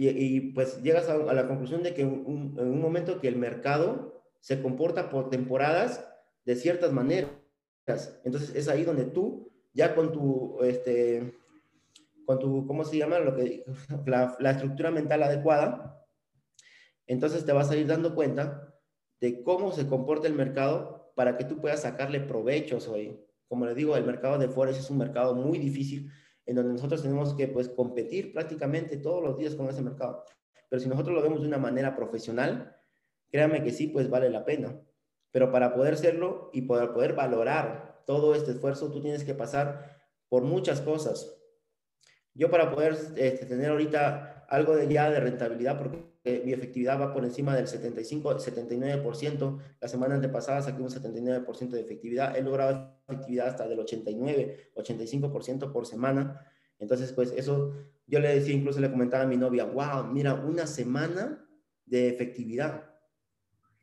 [0.00, 4.22] Y, pues llegas a, la conclusión de que un, en un momento que el mercado
[4.38, 6.08] se comporta por temporadas
[6.44, 7.30] de ciertas maneras.
[8.24, 11.38] Entonces es ahí donde tú ya con tu, este,
[12.26, 13.20] con tu, ¿cómo se llama?
[13.20, 13.64] Lo que,
[14.06, 16.04] la, estructura mental adecuada,
[17.06, 18.74] entonces te vas a ir dando cuenta
[19.20, 23.24] de cómo se comporta el mercado para que tú puedas sacarle provechos hoy.
[23.46, 26.10] Como les digo, el mercado de Forex es un mercado muy difícil
[26.44, 30.24] en donde nosotros tenemos que pues competir prácticamente todos los días con ese mercado.
[30.68, 32.76] Pero si nosotros lo vemos de una manera profesional,
[33.30, 34.76] créanme que sí, pues vale la pena.
[35.30, 40.00] Pero para poder serlo y poder, poder valorar todo este esfuerzo, tú tienes que pasar
[40.30, 41.30] por muchas cosas.
[42.32, 47.12] Yo para poder este, tener ahorita algo de ya de rentabilidad, porque mi efectividad va
[47.12, 52.98] por encima del 75, 79%, la semana antepasada saqué un 79% de efectividad, he logrado
[53.06, 56.50] efectividad hasta del 89, 85% por semana.
[56.78, 57.74] Entonces, pues eso,
[58.06, 61.46] yo le decía, incluso le comentaba a mi novia, wow, mira, una semana
[61.84, 62.90] de efectividad.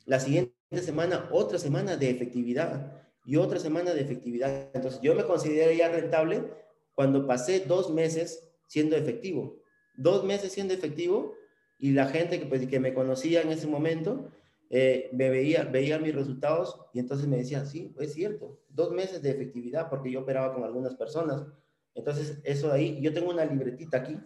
[0.05, 4.69] La siguiente semana, otra semana de efectividad y otra semana de efectividad.
[4.73, 6.43] Entonces, yo me consideré ya rentable
[6.93, 9.59] cuando pasé dos meses siendo efectivo.
[9.95, 11.33] Dos meses siendo efectivo
[11.79, 14.31] y la gente que, pues, que me conocía en ese momento
[14.69, 19.21] eh, me veía, veía mis resultados y entonces me decía, sí, es cierto, dos meses
[19.21, 21.45] de efectividad porque yo operaba con algunas personas.
[21.93, 24.17] Entonces, eso ahí, yo tengo una libretita aquí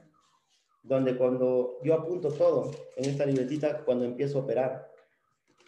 [0.83, 4.91] donde cuando yo apunto todo en esta libretita cuando empiezo a operar.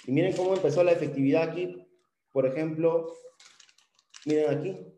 [0.06, 1.86] Y miren cómo empezó la efectividad aquí
[2.32, 3.14] por ejemplo,
[4.26, 4.92] miren aquí,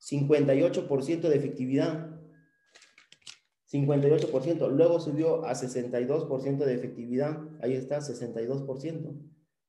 [0.00, 2.12] 58% de efectividad.
[3.72, 4.70] 58%.
[4.70, 7.38] Luego subió a 62% de efectividad.
[7.60, 9.16] Ahí está, 62%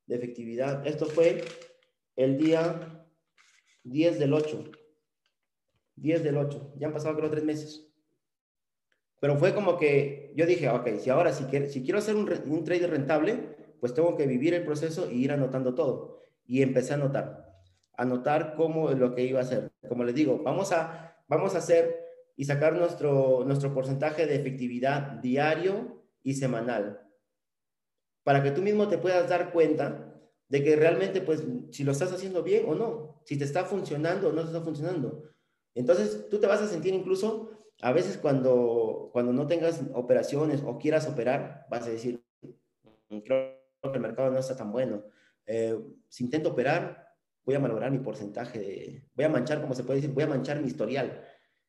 [0.06, 0.86] de efectividad.
[0.86, 1.44] Esto fue
[2.16, 3.06] el día
[3.84, 4.72] 10 del 8.
[5.96, 6.76] 10 del 8.
[6.78, 7.92] Ya han pasado creo tres meses.
[9.20, 12.92] Pero fue como que yo dije, ok, si ahora si quiero, hacer un, un trader
[12.92, 17.54] rentable, pues tengo que vivir el proceso y ir anotando todo y empecé a anotar,
[17.94, 19.72] anotar cómo lo que iba a hacer.
[19.88, 25.02] Como les digo, vamos a, vamos a hacer y sacar nuestro, nuestro porcentaje de efectividad
[25.22, 27.02] diario y semanal,
[28.24, 30.14] para que tú mismo te puedas dar cuenta
[30.50, 34.30] de que realmente, pues, si lo estás haciendo bien o no, si te está funcionando
[34.30, 35.24] o no te está funcionando.
[35.76, 40.78] Entonces, tú te vas a sentir incluso, a veces cuando, cuando no tengas operaciones o
[40.78, 42.24] quieras operar, vas a decir,
[43.10, 45.04] mm, creo que el mercado no está tan bueno
[45.48, 45.80] eh,
[46.10, 47.08] si intento operar,
[47.46, 50.28] voy a malograr mi porcentaje, de, voy a manchar, como se puede decir, voy a
[50.28, 51.24] manchar mi historial.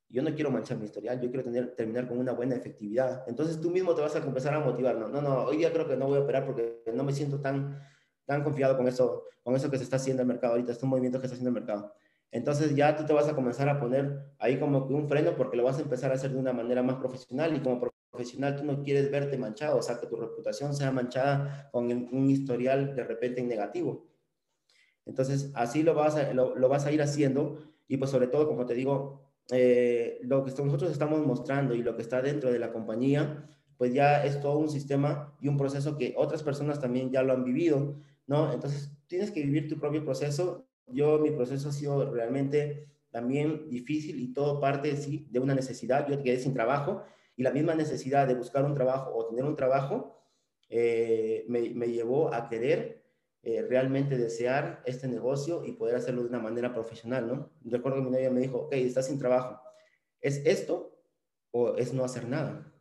[0.08, 3.24] Yo no quiero manchar mi historial, yo quiero tener, terminar con una buena efectividad.
[3.28, 4.96] Entonces tú mismo te vas a empezar a motivar.
[4.96, 7.40] No, no, no, hoy día creo que no voy a operar porque no me siento
[7.40, 7.80] tan,
[8.24, 11.20] tan confiado con eso, con eso que se está haciendo el mercado ahorita, estos movimientos
[11.20, 11.94] que está haciendo el mercado.
[12.30, 15.64] Entonces ya tú te vas a comenzar a poner ahí como un freno porque lo
[15.64, 18.82] vas a empezar a hacer de una manera más profesional y como profesional tú no
[18.82, 23.40] quieres verte manchado, o sea, que tu reputación sea manchada con un historial de repente
[23.40, 24.08] en negativo.
[25.04, 28.66] Entonces, así lo vas a, lo, vas a ir haciendo y pues sobre todo, como
[28.66, 32.72] te digo, eh, lo que nosotros estamos mostrando y lo que está dentro de la
[32.72, 37.22] compañía, pues ya es todo un sistema y un proceso que otras personas también ya
[37.22, 38.52] lo han vivido, ¿no?
[38.52, 40.66] Entonces, tienes que vivir tu propio proceso.
[40.86, 46.06] Yo, mi proceso ha sido realmente también difícil y todo parte sí, de una necesidad.
[46.06, 47.04] Yo quedé sin trabajo
[47.38, 50.20] y la misma necesidad de buscar un trabajo o tener un trabajo
[50.68, 53.04] eh, me, llevó a querer
[53.44, 57.52] eh, realmente desear este negocio y poder hacerlo de una manera profesional, ¿no?
[57.64, 59.62] Recuerdo que mi novia me dijo, ok, estás sin trabajo,
[60.20, 61.00] ¿es esto
[61.52, 62.74] o es no hacer nada?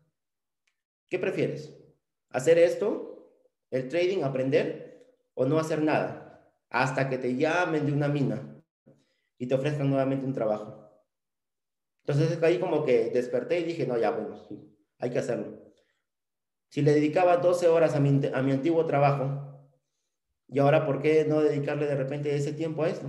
[1.07, 1.77] ¿Qué prefieres?
[2.31, 3.31] ¿Hacer esto,
[3.69, 6.51] el trading, aprender o no hacer nada?
[6.71, 8.59] Hasta que te llamen de una mina
[9.37, 10.87] y te ofrezcan nuevamente un trabajo.
[12.07, 14.41] Entonces ahí como que desperté y dije, no, ya, bueno,
[14.99, 15.61] hay que hacerlo.
[16.69, 19.47] Si le dedicaba 12 horas a mi, a mi antiguo trabajo,
[20.47, 23.07] y ahora, ¿por qué no dedicarle de repente ese tiempo a esto?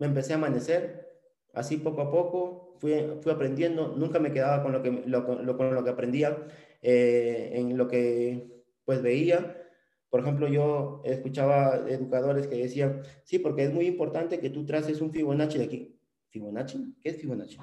[0.00, 1.08] Me empecé a amanecer,
[1.54, 5.74] así poco a poco, fui, fui aprendiendo, nunca me quedaba con lo que, lo, con
[5.74, 6.36] lo que aprendía,
[6.82, 9.56] eh, en lo que pues veía.
[10.10, 15.00] Por ejemplo, yo escuchaba educadores que decían, sí, porque es muy importante que tú traces
[15.00, 16.00] un Fibonacci de aquí.
[16.30, 16.96] ¿Fibonacci?
[17.00, 17.58] ¿Qué es Fibonacci?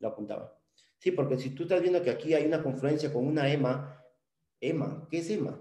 [0.00, 0.58] Lo apuntaba.
[0.98, 4.04] Sí, porque si tú estás viendo que aquí hay una confluencia con una EMA,
[4.60, 5.58] EMA, ¿qué es EMA?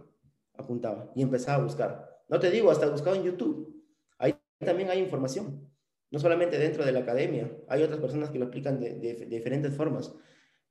[0.55, 2.23] Apuntaba y empezaba a buscar.
[2.27, 3.85] No te digo, hasta buscaba en YouTube.
[4.17, 5.69] Ahí también hay información.
[6.11, 8.95] No solamente dentro de la academia, hay otras personas que lo explican de,
[9.29, 10.13] diferentes formas.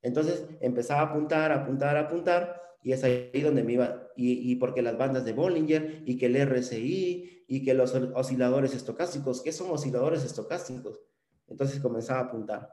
[0.03, 4.83] Entonces empezaba a apuntar, apuntar, apuntar, y es ahí donde me iba, y, y, porque
[4.83, 9.71] las bandas de Bollinger, y que el RSI, y que los osciladores estocásticos, ¿qué son
[9.71, 11.01] osciladores estocásticos?
[11.49, 12.73] Entonces comenzaba a apuntar,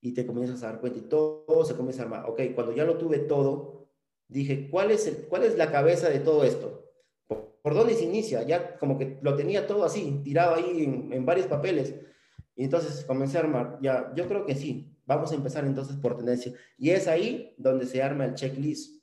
[0.00, 2.24] y te comienzas a dar cuenta, y todo, se comienza a armar.
[2.28, 3.88] Ok, cuando ya lo tuve todo,
[4.28, 6.90] dije, ¿cuál es, cuál es la cabeza de todo esto?
[7.26, 8.42] ¿Por, ¿Por, dónde se inicia?
[8.42, 11.94] Ya como que lo tenía todo así, tirado ahí en, varios papeles,
[12.56, 16.16] y entonces comencé a armar, ya, yo creo que sí, Vamos a empezar entonces por
[16.16, 16.52] tendencia.
[16.78, 19.02] Y es ahí donde se arma el checklist.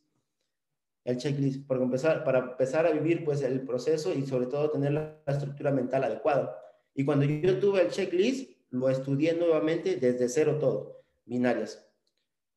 [1.03, 4.93] El checklist, porque empezar, para empezar a vivir pues el proceso y sobre todo tener
[4.93, 6.57] la, estructura mental adecuada.
[6.93, 11.83] Y cuando yo tuve el checklist, lo estudié nuevamente desde cero todo, binarias.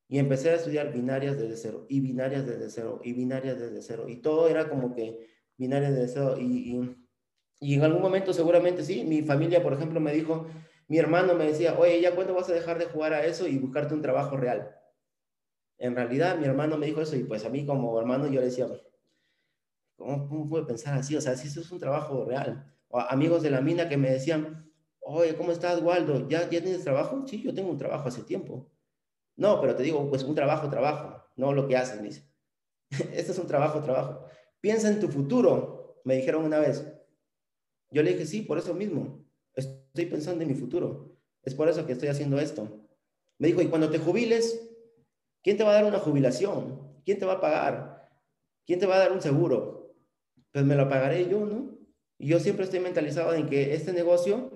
[0.09, 4.09] Y empecé a estudiar binarias desde cero, y binarias desde cero, y binarias desde cero.
[4.09, 6.37] Y todo era como que binarias desde cero.
[6.39, 6.97] Y,
[7.61, 10.47] y, en algún momento seguramente sí, mi familia, por ejemplo, me dijo,
[10.89, 13.59] mi hermano me decía, oye, ¿ya cuándo vas a dejar de jugar a eso y
[13.59, 14.75] buscarte un trabajo real?
[15.79, 18.47] En realidad, mi hermano me dijo eso y pues a mí como hermano yo le
[18.47, 18.67] decía,
[19.97, 21.15] ¿cómo, cómo puede pensar así?
[21.15, 22.75] O sea, si eso es un trabajo real.
[22.89, 24.70] O amigos de la mina que me decían,
[25.01, 26.29] oye, ¿cómo estás, Waldo?
[26.29, 27.25] ¿Ya, ¿Ya tienes trabajo?
[27.27, 28.71] Sí, yo tengo un trabajo hace tiempo.
[29.37, 32.25] No, pero te digo, pues un trabajo, trabajo, no lo que haces, dice.
[32.91, 34.27] este es un trabajo, trabajo.
[34.61, 36.87] Piensa en tu futuro, me dijeron una vez.
[37.91, 39.25] Yo le dije, sí, por eso mismo.
[39.55, 41.17] Estoy pensando en mi futuro.
[41.43, 42.87] Es por eso que estoy haciendo esto.
[43.39, 44.69] Me dijo, y cuando te jubiles,
[45.43, 47.01] ¿quién te va a dar una jubilación?
[47.05, 48.11] ¿Quién te va a pagar?
[48.67, 49.95] ¿Quién te va a dar un seguro?
[50.53, 51.79] Pues me lo pagaré yo, ¿no?
[52.19, 54.51] Y yo siempre estoy mentalizado en que este negocio,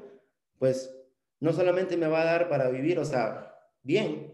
[0.64, 0.96] pues,
[1.40, 4.33] no solamente me va a dar para vivir, o sea, bien,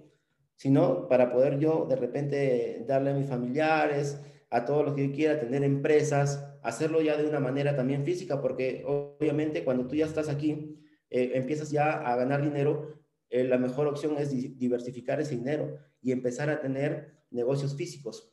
[0.55, 5.13] sino para poder yo de repente darle a mis familiares, a todos los que yo
[5.13, 10.07] quiera, tener empresas, hacerlo ya de una manera también física, porque obviamente cuando tú ya
[10.07, 10.79] estás aquí,
[11.11, 16.13] eh, empiezas ya a ganar dinero, eh, la mejor opción es diversificar ese dinero y
[16.13, 18.33] empezar a tener negocios físicos.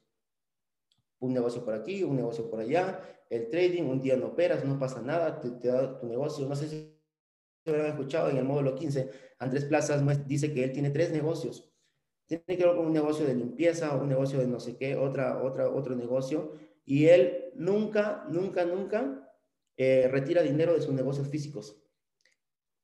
[1.18, 4.78] Un negocio por aquí, un negocio por allá, el trading, un día no operas, no
[4.78, 6.48] pasa nada, te, te da tu negocio.
[6.48, 6.97] No sé si
[7.71, 11.73] lo han escuchado en el módulo 15, Andrés Plazas dice que él tiene tres negocios.
[12.25, 15.41] Tiene que ver con un negocio de limpieza, un negocio de no sé qué, otra,
[15.43, 16.53] otra, otro negocio,
[16.86, 19.34] y él nunca, nunca, nunca
[19.77, 21.82] eh, retira dinero de sus negocios físicos.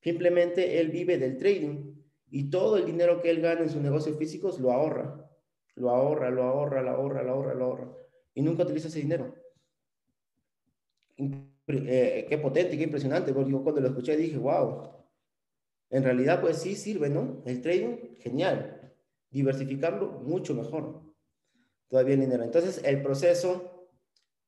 [0.02, 1.96] Simplemente él vive del trading
[2.30, 5.30] y todo el dinero que él gana en sus negocios físicos lo ahorra.
[5.76, 7.92] Lo ahorra, lo ahorra, lo ahorra, lo ahorra, lo ahorra.
[8.34, 9.34] Y nunca utiliza ese dinero.
[11.68, 13.34] Eh, qué potente, qué impresionante.
[13.34, 14.92] Porque yo cuando lo escuché dije, wow.
[15.90, 17.44] En realidad, pues sí sirve, ¿no?
[17.46, 18.94] El trading, genial.
[19.30, 21.04] Diversificarlo, mucho mejor.
[21.88, 22.44] Todavía el dinero.
[22.44, 23.90] Entonces, el proceso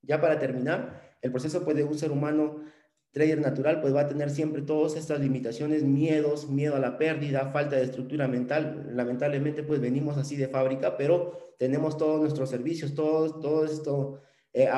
[0.02, 2.64] ya para terminar, el proceso pues, de un ser humano
[3.12, 7.50] trader natural pues va a tener siempre todas estas limitaciones, miedos, miedo a la pérdida,
[7.52, 8.92] falta de estructura mental.
[8.92, 14.20] Lamentablemente pues venimos así de fábrica, pero tenemos todos nuestros servicios, todo, todo esto
[14.56, 14.70] eh,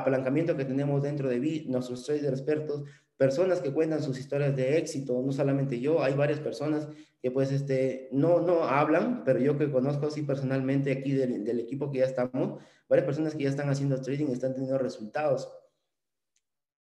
[0.58, 2.84] que tenemos dentro de nuestros traders expertos,
[3.16, 6.88] personas que cuentan sus historias de éxito, no solamente yo, hay varias personas
[7.22, 11.60] que pues este, no, no hablan, pero yo que conozco así personalmente aquí del, del
[11.60, 15.52] equipo que ya estamos, varias personas que ya están haciendo trading están teniendo resultados.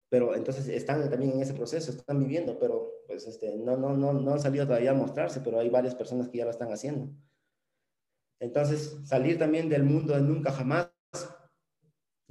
[0.09, 4.11] Pero entonces están también en ese proceso, están viviendo, pero pues este, no, no, no,
[4.11, 7.09] no han salido todavía a mostrarse, pero hay varias personas que ya lo están haciendo.
[8.41, 10.89] Entonces, salir también del mundo de nunca jamás,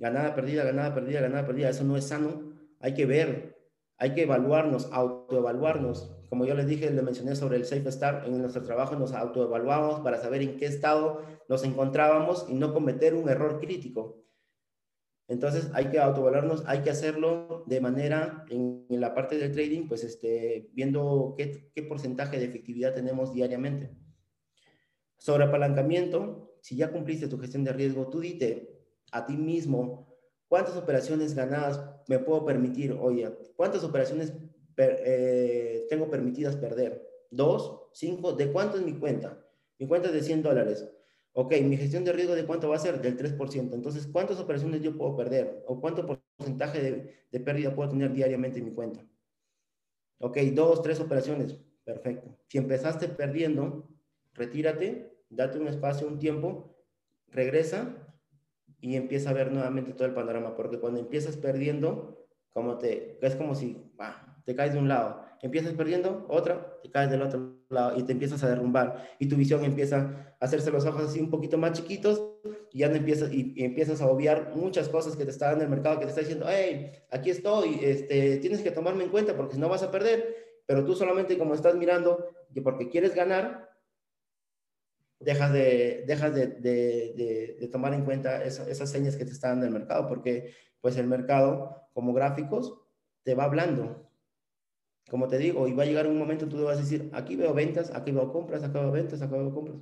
[0.01, 2.53] ganada, perdida, ganada, perdida, ganada, perdida, eso no es sano.
[2.81, 3.57] Hay que ver,
[3.99, 8.41] hay que evaluarnos, autoevaluarnos, como yo les dije, le mencioné sobre el Safe Start, en
[8.41, 13.29] nuestro trabajo nos autoevaluamos para saber en qué estado nos encontrábamos y no cometer un
[13.29, 14.25] error crítico.
[15.27, 20.05] Entonces hay que autoevaluarnos, hay que hacerlo de manera, en, la parte del trading, pues
[20.05, 23.91] este, viendo qué, qué porcentaje de efectividad tenemos diariamente.
[25.19, 28.70] Sobre apalancamiento, si ya cumpliste tu gestión de riesgo, tú dite
[29.13, 30.11] a ti mismo
[30.51, 32.93] cuántas operaciones ganadas me puedo permitir.
[32.93, 34.35] Oye, ¿cuántas operaciones
[34.77, 37.07] eh, tengo permitidas perder?
[37.31, 37.89] ¿Dos?
[37.93, 38.33] ¿Cinco?
[38.33, 39.43] ¿De cuánto es mi cuenta?
[39.79, 40.91] Mi cuenta es de 100 dólares.
[41.33, 43.01] Ok, mi gestión de riesgo de cuánto va a ser?
[43.01, 43.73] Del 3%.
[43.73, 45.63] Entonces, ¿cuántas operaciones yo puedo perder?
[45.67, 49.07] ¿O cuánto porcentaje de, de pérdida puedo tener diariamente en mi cuenta?
[50.19, 51.57] Ok, dos, tres operaciones.
[51.85, 52.37] Perfecto.
[52.49, 53.89] Si empezaste perdiendo,
[54.35, 56.77] retírate, date un espacio, un tiempo,
[57.29, 58.10] regresa
[58.81, 63.37] y empieza a ver nuevamente todo el panorama, porque cuando empiezas perdiendo, como te, es
[63.37, 63.77] como si
[64.45, 68.13] te caes de un lado, empiezas perdiendo, otra, te caes del otro lado y te
[68.13, 71.73] empiezas a derrumbar y tu visión empieza a hacerse los ojos así un poquito más
[71.73, 72.23] chiquitos
[72.73, 75.71] y ya no empiezas, y, empiezas a obviar muchas cosas que te está dando el
[75.71, 79.55] mercado, que te está diciendo, hey, aquí estoy, este, tienes que tomarme en cuenta porque
[79.55, 83.70] si no vas a perder, pero tú solamente como estás mirando y porque quieres ganar,
[85.21, 89.67] dejas de, dejas de, de, de, tomar en cuenta esas señas que te está dando
[89.67, 92.81] el mercado, porque pues el mercado, como gráficos,
[93.23, 94.11] te va hablando.
[95.11, 97.53] Como te digo, y va a llegar un momento tú vas a decir, aquí veo
[97.53, 99.77] ventas, aquí veo compras, acá veo ventas, acá veo compras.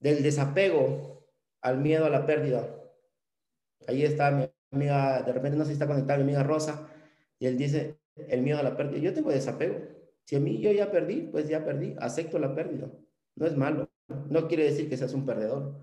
[0.00, 1.26] Del desapego
[1.60, 2.74] al miedo a la pérdida.
[3.86, 6.88] Ahí está mi amiga, de repente no sé si está conectada mi amiga Rosa,
[7.38, 9.00] y él dice, el miedo a la pérdida.
[9.00, 9.80] Yo tengo desapego.
[10.24, 12.88] Si a mí yo ya perdí, pues ya perdí, acepto la pérdida.
[13.36, 13.88] No es malo.
[14.28, 15.74] No quiere decir que seas un perdedor.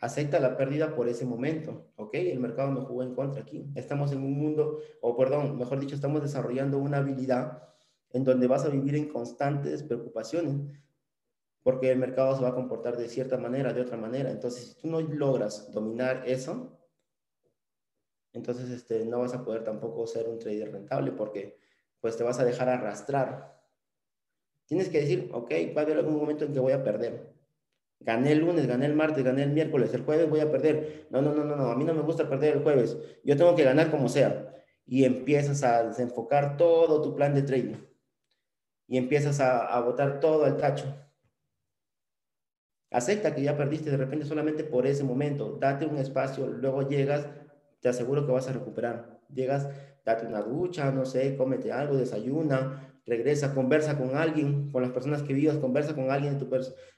[0.00, 2.14] Acepta la pérdida por ese momento, ¿ok?
[2.14, 3.70] El mercado me jugó en contra aquí.
[3.74, 7.62] Estamos en un mundo, o perdón, mejor dicho, estamos desarrollando una habilidad
[8.10, 10.56] en donde vas a vivir en constantes preocupaciones,
[11.62, 14.30] porque el mercado se va a comportar de cierta manera, de otra manera.
[14.30, 16.78] Entonces, si tú no logras dominar eso,
[18.32, 21.58] entonces este, no vas a poder tampoco ser un trader rentable, porque
[22.00, 23.53] pues te vas a dejar arrastrar
[24.66, 27.34] Tienes que decir, ok, va a haber algún momento en que voy a perder.
[28.00, 31.06] Gané el lunes, gané el martes, gané el miércoles, el jueves voy a perder.
[31.10, 32.96] No, no, no, no, no, a mí no me gusta perder el jueves.
[33.24, 34.52] Yo tengo que ganar como sea.
[34.86, 37.76] Y empiezas a desenfocar todo tu plan de trading.
[38.86, 40.94] Y empiezas a, botar todo al tacho.
[42.90, 45.56] Acepta que ya perdiste de repente solamente por ese momento.
[45.58, 47.26] Date un espacio, luego llegas,
[47.80, 49.13] te aseguro que vas a recuperar.
[49.34, 49.68] Llegas,
[50.04, 55.22] date una ducha, no sé, cómete algo, desayuna, regresa, conversa con alguien, con las personas
[55.22, 56.50] que vivas, conversa con alguien de tu,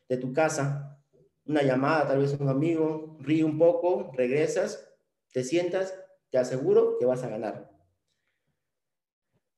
[0.09, 0.99] de tu casa,
[1.47, 4.89] una llamada, tal vez un amigo, ríe un poco, regresas,
[5.33, 5.95] te sientas,
[6.31, 7.71] te aseguro que vas a ganar.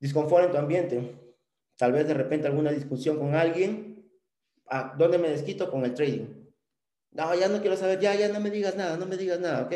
[0.00, 1.34] Disconfort en tu ambiente,
[1.76, 4.10] tal vez de repente alguna discusión con alguien,
[4.66, 5.70] ¿a dónde me desquito?
[5.70, 6.26] Con el trading.
[7.10, 9.62] No, ya no quiero saber, ya, ya no me digas nada, no me digas nada,
[9.62, 9.72] ¿ok?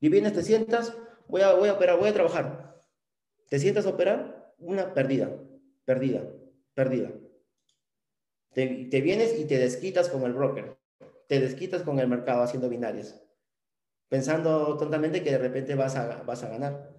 [0.00, 0.96] Y vienes, te sientas,
[1.28, 2.76] voy a, voy a operar, voy a trabajar.
[3.48, 5.30] Te sientas operar, una pérdida
[5.86, 6.28] perdida,
[6.74, 7.10] perdida.
[8.52, 10.76] Te, te, vienes y te desquitas con el broker,
[11.28, 13.22] te desquitas con el mercado haciendo binarias,
[14.08, 16.92] pensando tontamente que de repente vas a, vas a ganar.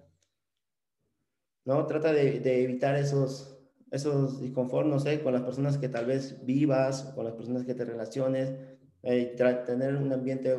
[1.64, 1.86] ¿No?
[1.86, 3.60] Trata de, de evitar esos,
[3.90, 7.84] esos disconfort, no con las personas que tal vez vivas, con las personas que te
[7.84, 8.54] relaciones,
[9.02, 10.56] eh, tener un ambiente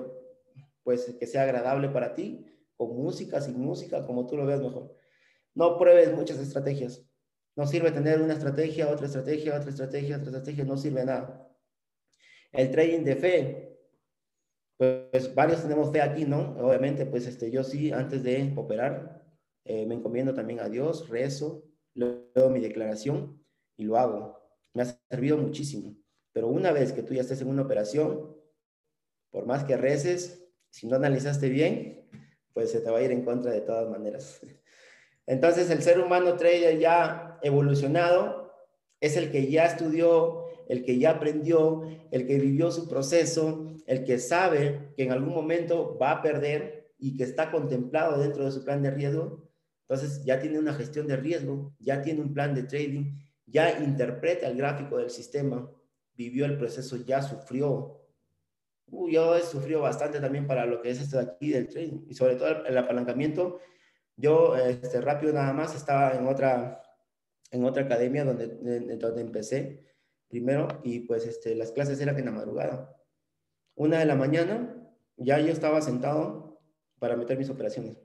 [0.83, 2.45] pues que sea agradable para ti,
[2.79, 4.95] con música, sin música, como tú lo veas mejor.
[5.53, 7.05] No pruebes muchas estrategias.
[7.57, 11.45] No sirve tener una estrategia, otra estrategia, otra estrategia, otra estrategia, no sirve nada.
[12.53, 13.79] El trading de fe,
[14.77, 16.55] pues varios tenemos fe aquí, ¿no?
[16.57, 19.25] Obviamente, pues este, yo sí, antes de operar,
[19.65, 21.65] eh, me encomiendo también a Dios, rezo,
[21.95, 23.43] leo mi declaración
[23.75, 24.39] y lo hago.
[24.73, 25.97] Me ha servido muchísimo.
[26.31, 28.37] Pero una vez que tú ya estés en una operación,
[29.31, 31.99] por más que reces, si no analizaste bien,
[32.53, 34.41] pues se te va a ir en contra de todas maneras.
[35.25, 38.53] Entonces, el ser humano trader ya evolucionado
[38.99, 44.03] es el que ya estudió, el que ya aprendió, el que vivió su proceso, el
[44.03, 48.51] que sabe que en algún momento va a perder y que está contemplado dentro de
[48.51, 49.49] su plan de riesgo.
[49.87, 54.47] Entonces, ya tiene una gestión de riesgo, ya tiene un plan de trading, ya interpreta
[54.47, 55.71] el gráfico del sistema,
[56.15, 57.98] vivió el proceso, ya sufrió.
[59.09, 62.13] Yo he sufrido bastante también para lo que es esto de aquí del trading y
[62.13, 63.59] sobre todo el apalancamiento
[64.19, 66.81] yo, este, rápido nada más, estaba en otra,
[67.51, 68.47] en otra academia donde,
[68.97, 69.85] donde empecé
[70.27, 72.97] primero y pues este, las clases eran en la madrugada.
[73.75, 74.75] Una de la mañana
[75.15, 76.59] ya yo estaba sentado
[76.99, 77.97] para meter mis operaciones.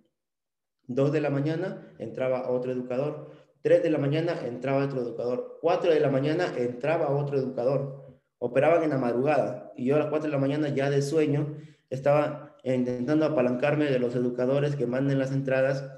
[0.86, 3.32] Dos de la mañana entraba otro educador.
[3.62, 8.03] 3 de la mañana entraba otro educador, 4 de la mañana entraba otro educador,
[8.44, 11.56] operaban en la madrugada y yo a las 4 de la mañana ya de sueño
[11.88, 15.90] estaba intentando apalancarme de los educadores que manden las entradas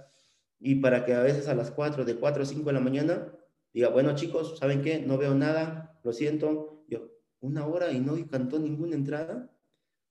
[0.61, 3.33] y para que a veces a las 4, de 4 a 5 de la mañana,
[3.73, 5.01] diga, bueno chicos, ¿saben qué?
[5.01, 9.51] No veo nada, lo siento, yo, una hora y no cantó ninguna entrada.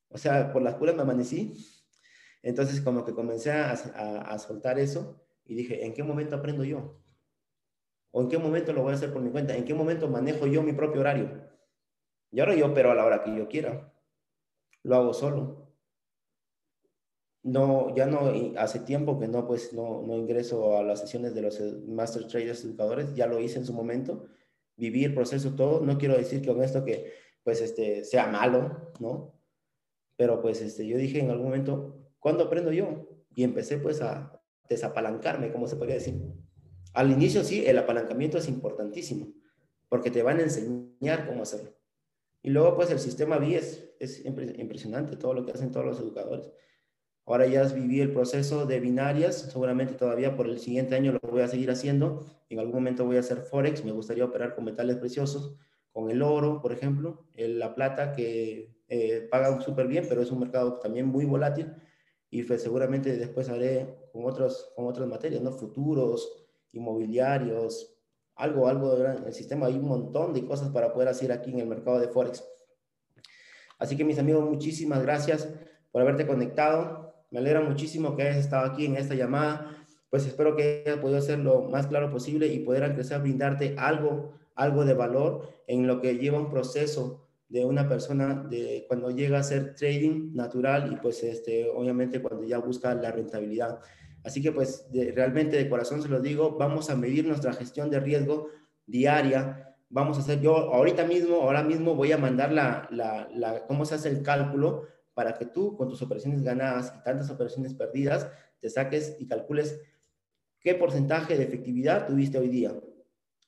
[0.10, 1.54] O sea, por la escuela me amanecí.
[2.44, 7.02] Entonces como que comencé a, a soltar eso y dije, ¿en qué momento aprendo yo?
[8.12, 9.56] ¿O en qué momento lo voy a hacer por mi cuenta?
[9.56, 11.45] ¿En qué momento manejo yo mi propio horario?
[12.36, 13.94] Y ahora yo pero a la hora que yo quiera.
[14.84, 15.72] Lo hago solo.
[17.44, 21.42] No, ya no, hace tiempo que no, pues no, no ingreso a las sesiones de
[21.42, 24.26] los eh, Master Traders Educadores, ya lo hice en su momento,
[24.76, 27.14] viví proceso todo, no quiero decir que con esto que,
[27.44, 29.40] pues, este, sea malo, ¿no?
[30.18, 33.08] Pero, pues, este, yo dije en algún momento, ¿cuándo aprendo yo?
[33.34, 36.22] Y empecé, pues, a desapalancarme, como se podría decir.
[36.94, 39.28] Al inicio, sí, el apalancamiento es importantísimo,
[39.88, 41.75] porque te van a enseñar cómo hacerlo.
[42.46, 46.52] Y luego, pues, el sistema BIES es impresionante, todo lo que hacen todos los educadores.
[47.26, 51.42] Ahora ya viví el proceso de binarias, seguramente todavía por el siguiente año lo voy
[51.42, 52.24] a seguir haciendo.
[52.50, 55.56] En algún momento voy a hacer Forex, me gustaría operar con metales preciosos,
[55.92, 60.42] con el oro, por ejemplo, la plata que eh, paga súper bien, pero es un
[60.42, 61.74] mercado también muy volátil.
[62.30, 65.52] Y pues, seguramente después haré con, otros, con otras materias, ¿no?
[65.52, 67.95] Futuros, inmobiliarios,
[68.36, 69.68] algo, algo el sistema.
[69.68, 72.44] Hay un montón de cosas para poder hacer aquí en el mercado de Forex.
[73.78, 75.50] Así que mis amigos, muchísimas gracias
[75.92, 77.14] por haberte conectado.
[77.32, 79.86] Me alegra muchísimo que hayas estado aquí en esta llamada.
[80.10, 83.76] Pues espero que hayas podido hacer lo más claro posible y poder empezar a brindarte
[83.78, 89.12] algo, algo de valor en lo que lleva un proceso de una persona de cuando
[89.12, 93.80] llega a ser trading natural y pues este, obviamente cuando ya busca la rentabilidad.
[94.26, 98.00] Así que pues realmente de corazón se lo digo, vamos a medir nuestra gestión de
[98.00, 98.50] riesgo
[98.88, 99.76] diaria.
[99.90, 103.86] Vamos a hacer, yo ahorita mismo, ahora mismo voy a mandar la, la, la cómo
[103.86, 108.28] se hace el cálculo para que tú con tus operaciones ganadas y tantas operaciones perdidas
[108.60, 109.80] te saques y calcules
[110.60, 112.74] qué porcentaje de efectividad tuviste hoy día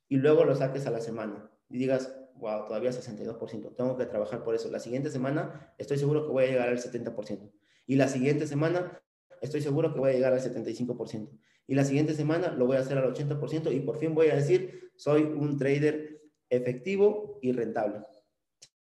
[0.07, 4.43] y luego lo saques a la semana y digas, wow, todavía 62%, tengo que trabajar
[4.43, 4.69] por eso.
[4.69, 7.51] La siguiente semana estoy seguro que voy a llegar al 70%.
[7.87, 9.01] Y la siguiente semana
[9.41, 11.29] estoy seguro que voy a llegar al 75%.
[11.67, 14.35] Y la siguiente semana lo voy a hacer al 80% y por fin voy a
[14.35, 18.03] decir, soy un trader efectivo y rentable.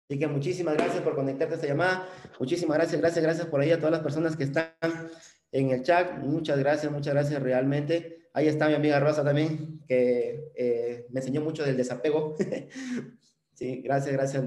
[0.09, 2.09] Así que muchísimas gracias por conectarte a esta llamada.
[2.39, 4.71] Muchísimas gracias, gracias, gracias por ahí a todas las personas que están
[5.51, 6.19] en el chat.
[6.19, 8.29] Muchas gracias, muchas gracias realmente.
[8.33, 12.35] Ahí está mi amiga Rosa también, que eh, me enseñó mucho del desapego.
[13.53, 14.43] sí, gracias, gracias.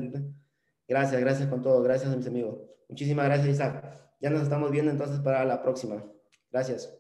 [0.89, 1.83] Gracias, gracias con todo.
[1.83, 2.59] Gracias a mis amigos.
[2.89, 4.10] Muchísimas gracias, Isaac.
[4.21, 6.05] Ya nos estamos viendo entonces para la próxima.
[6.51, 7.00] Gracias.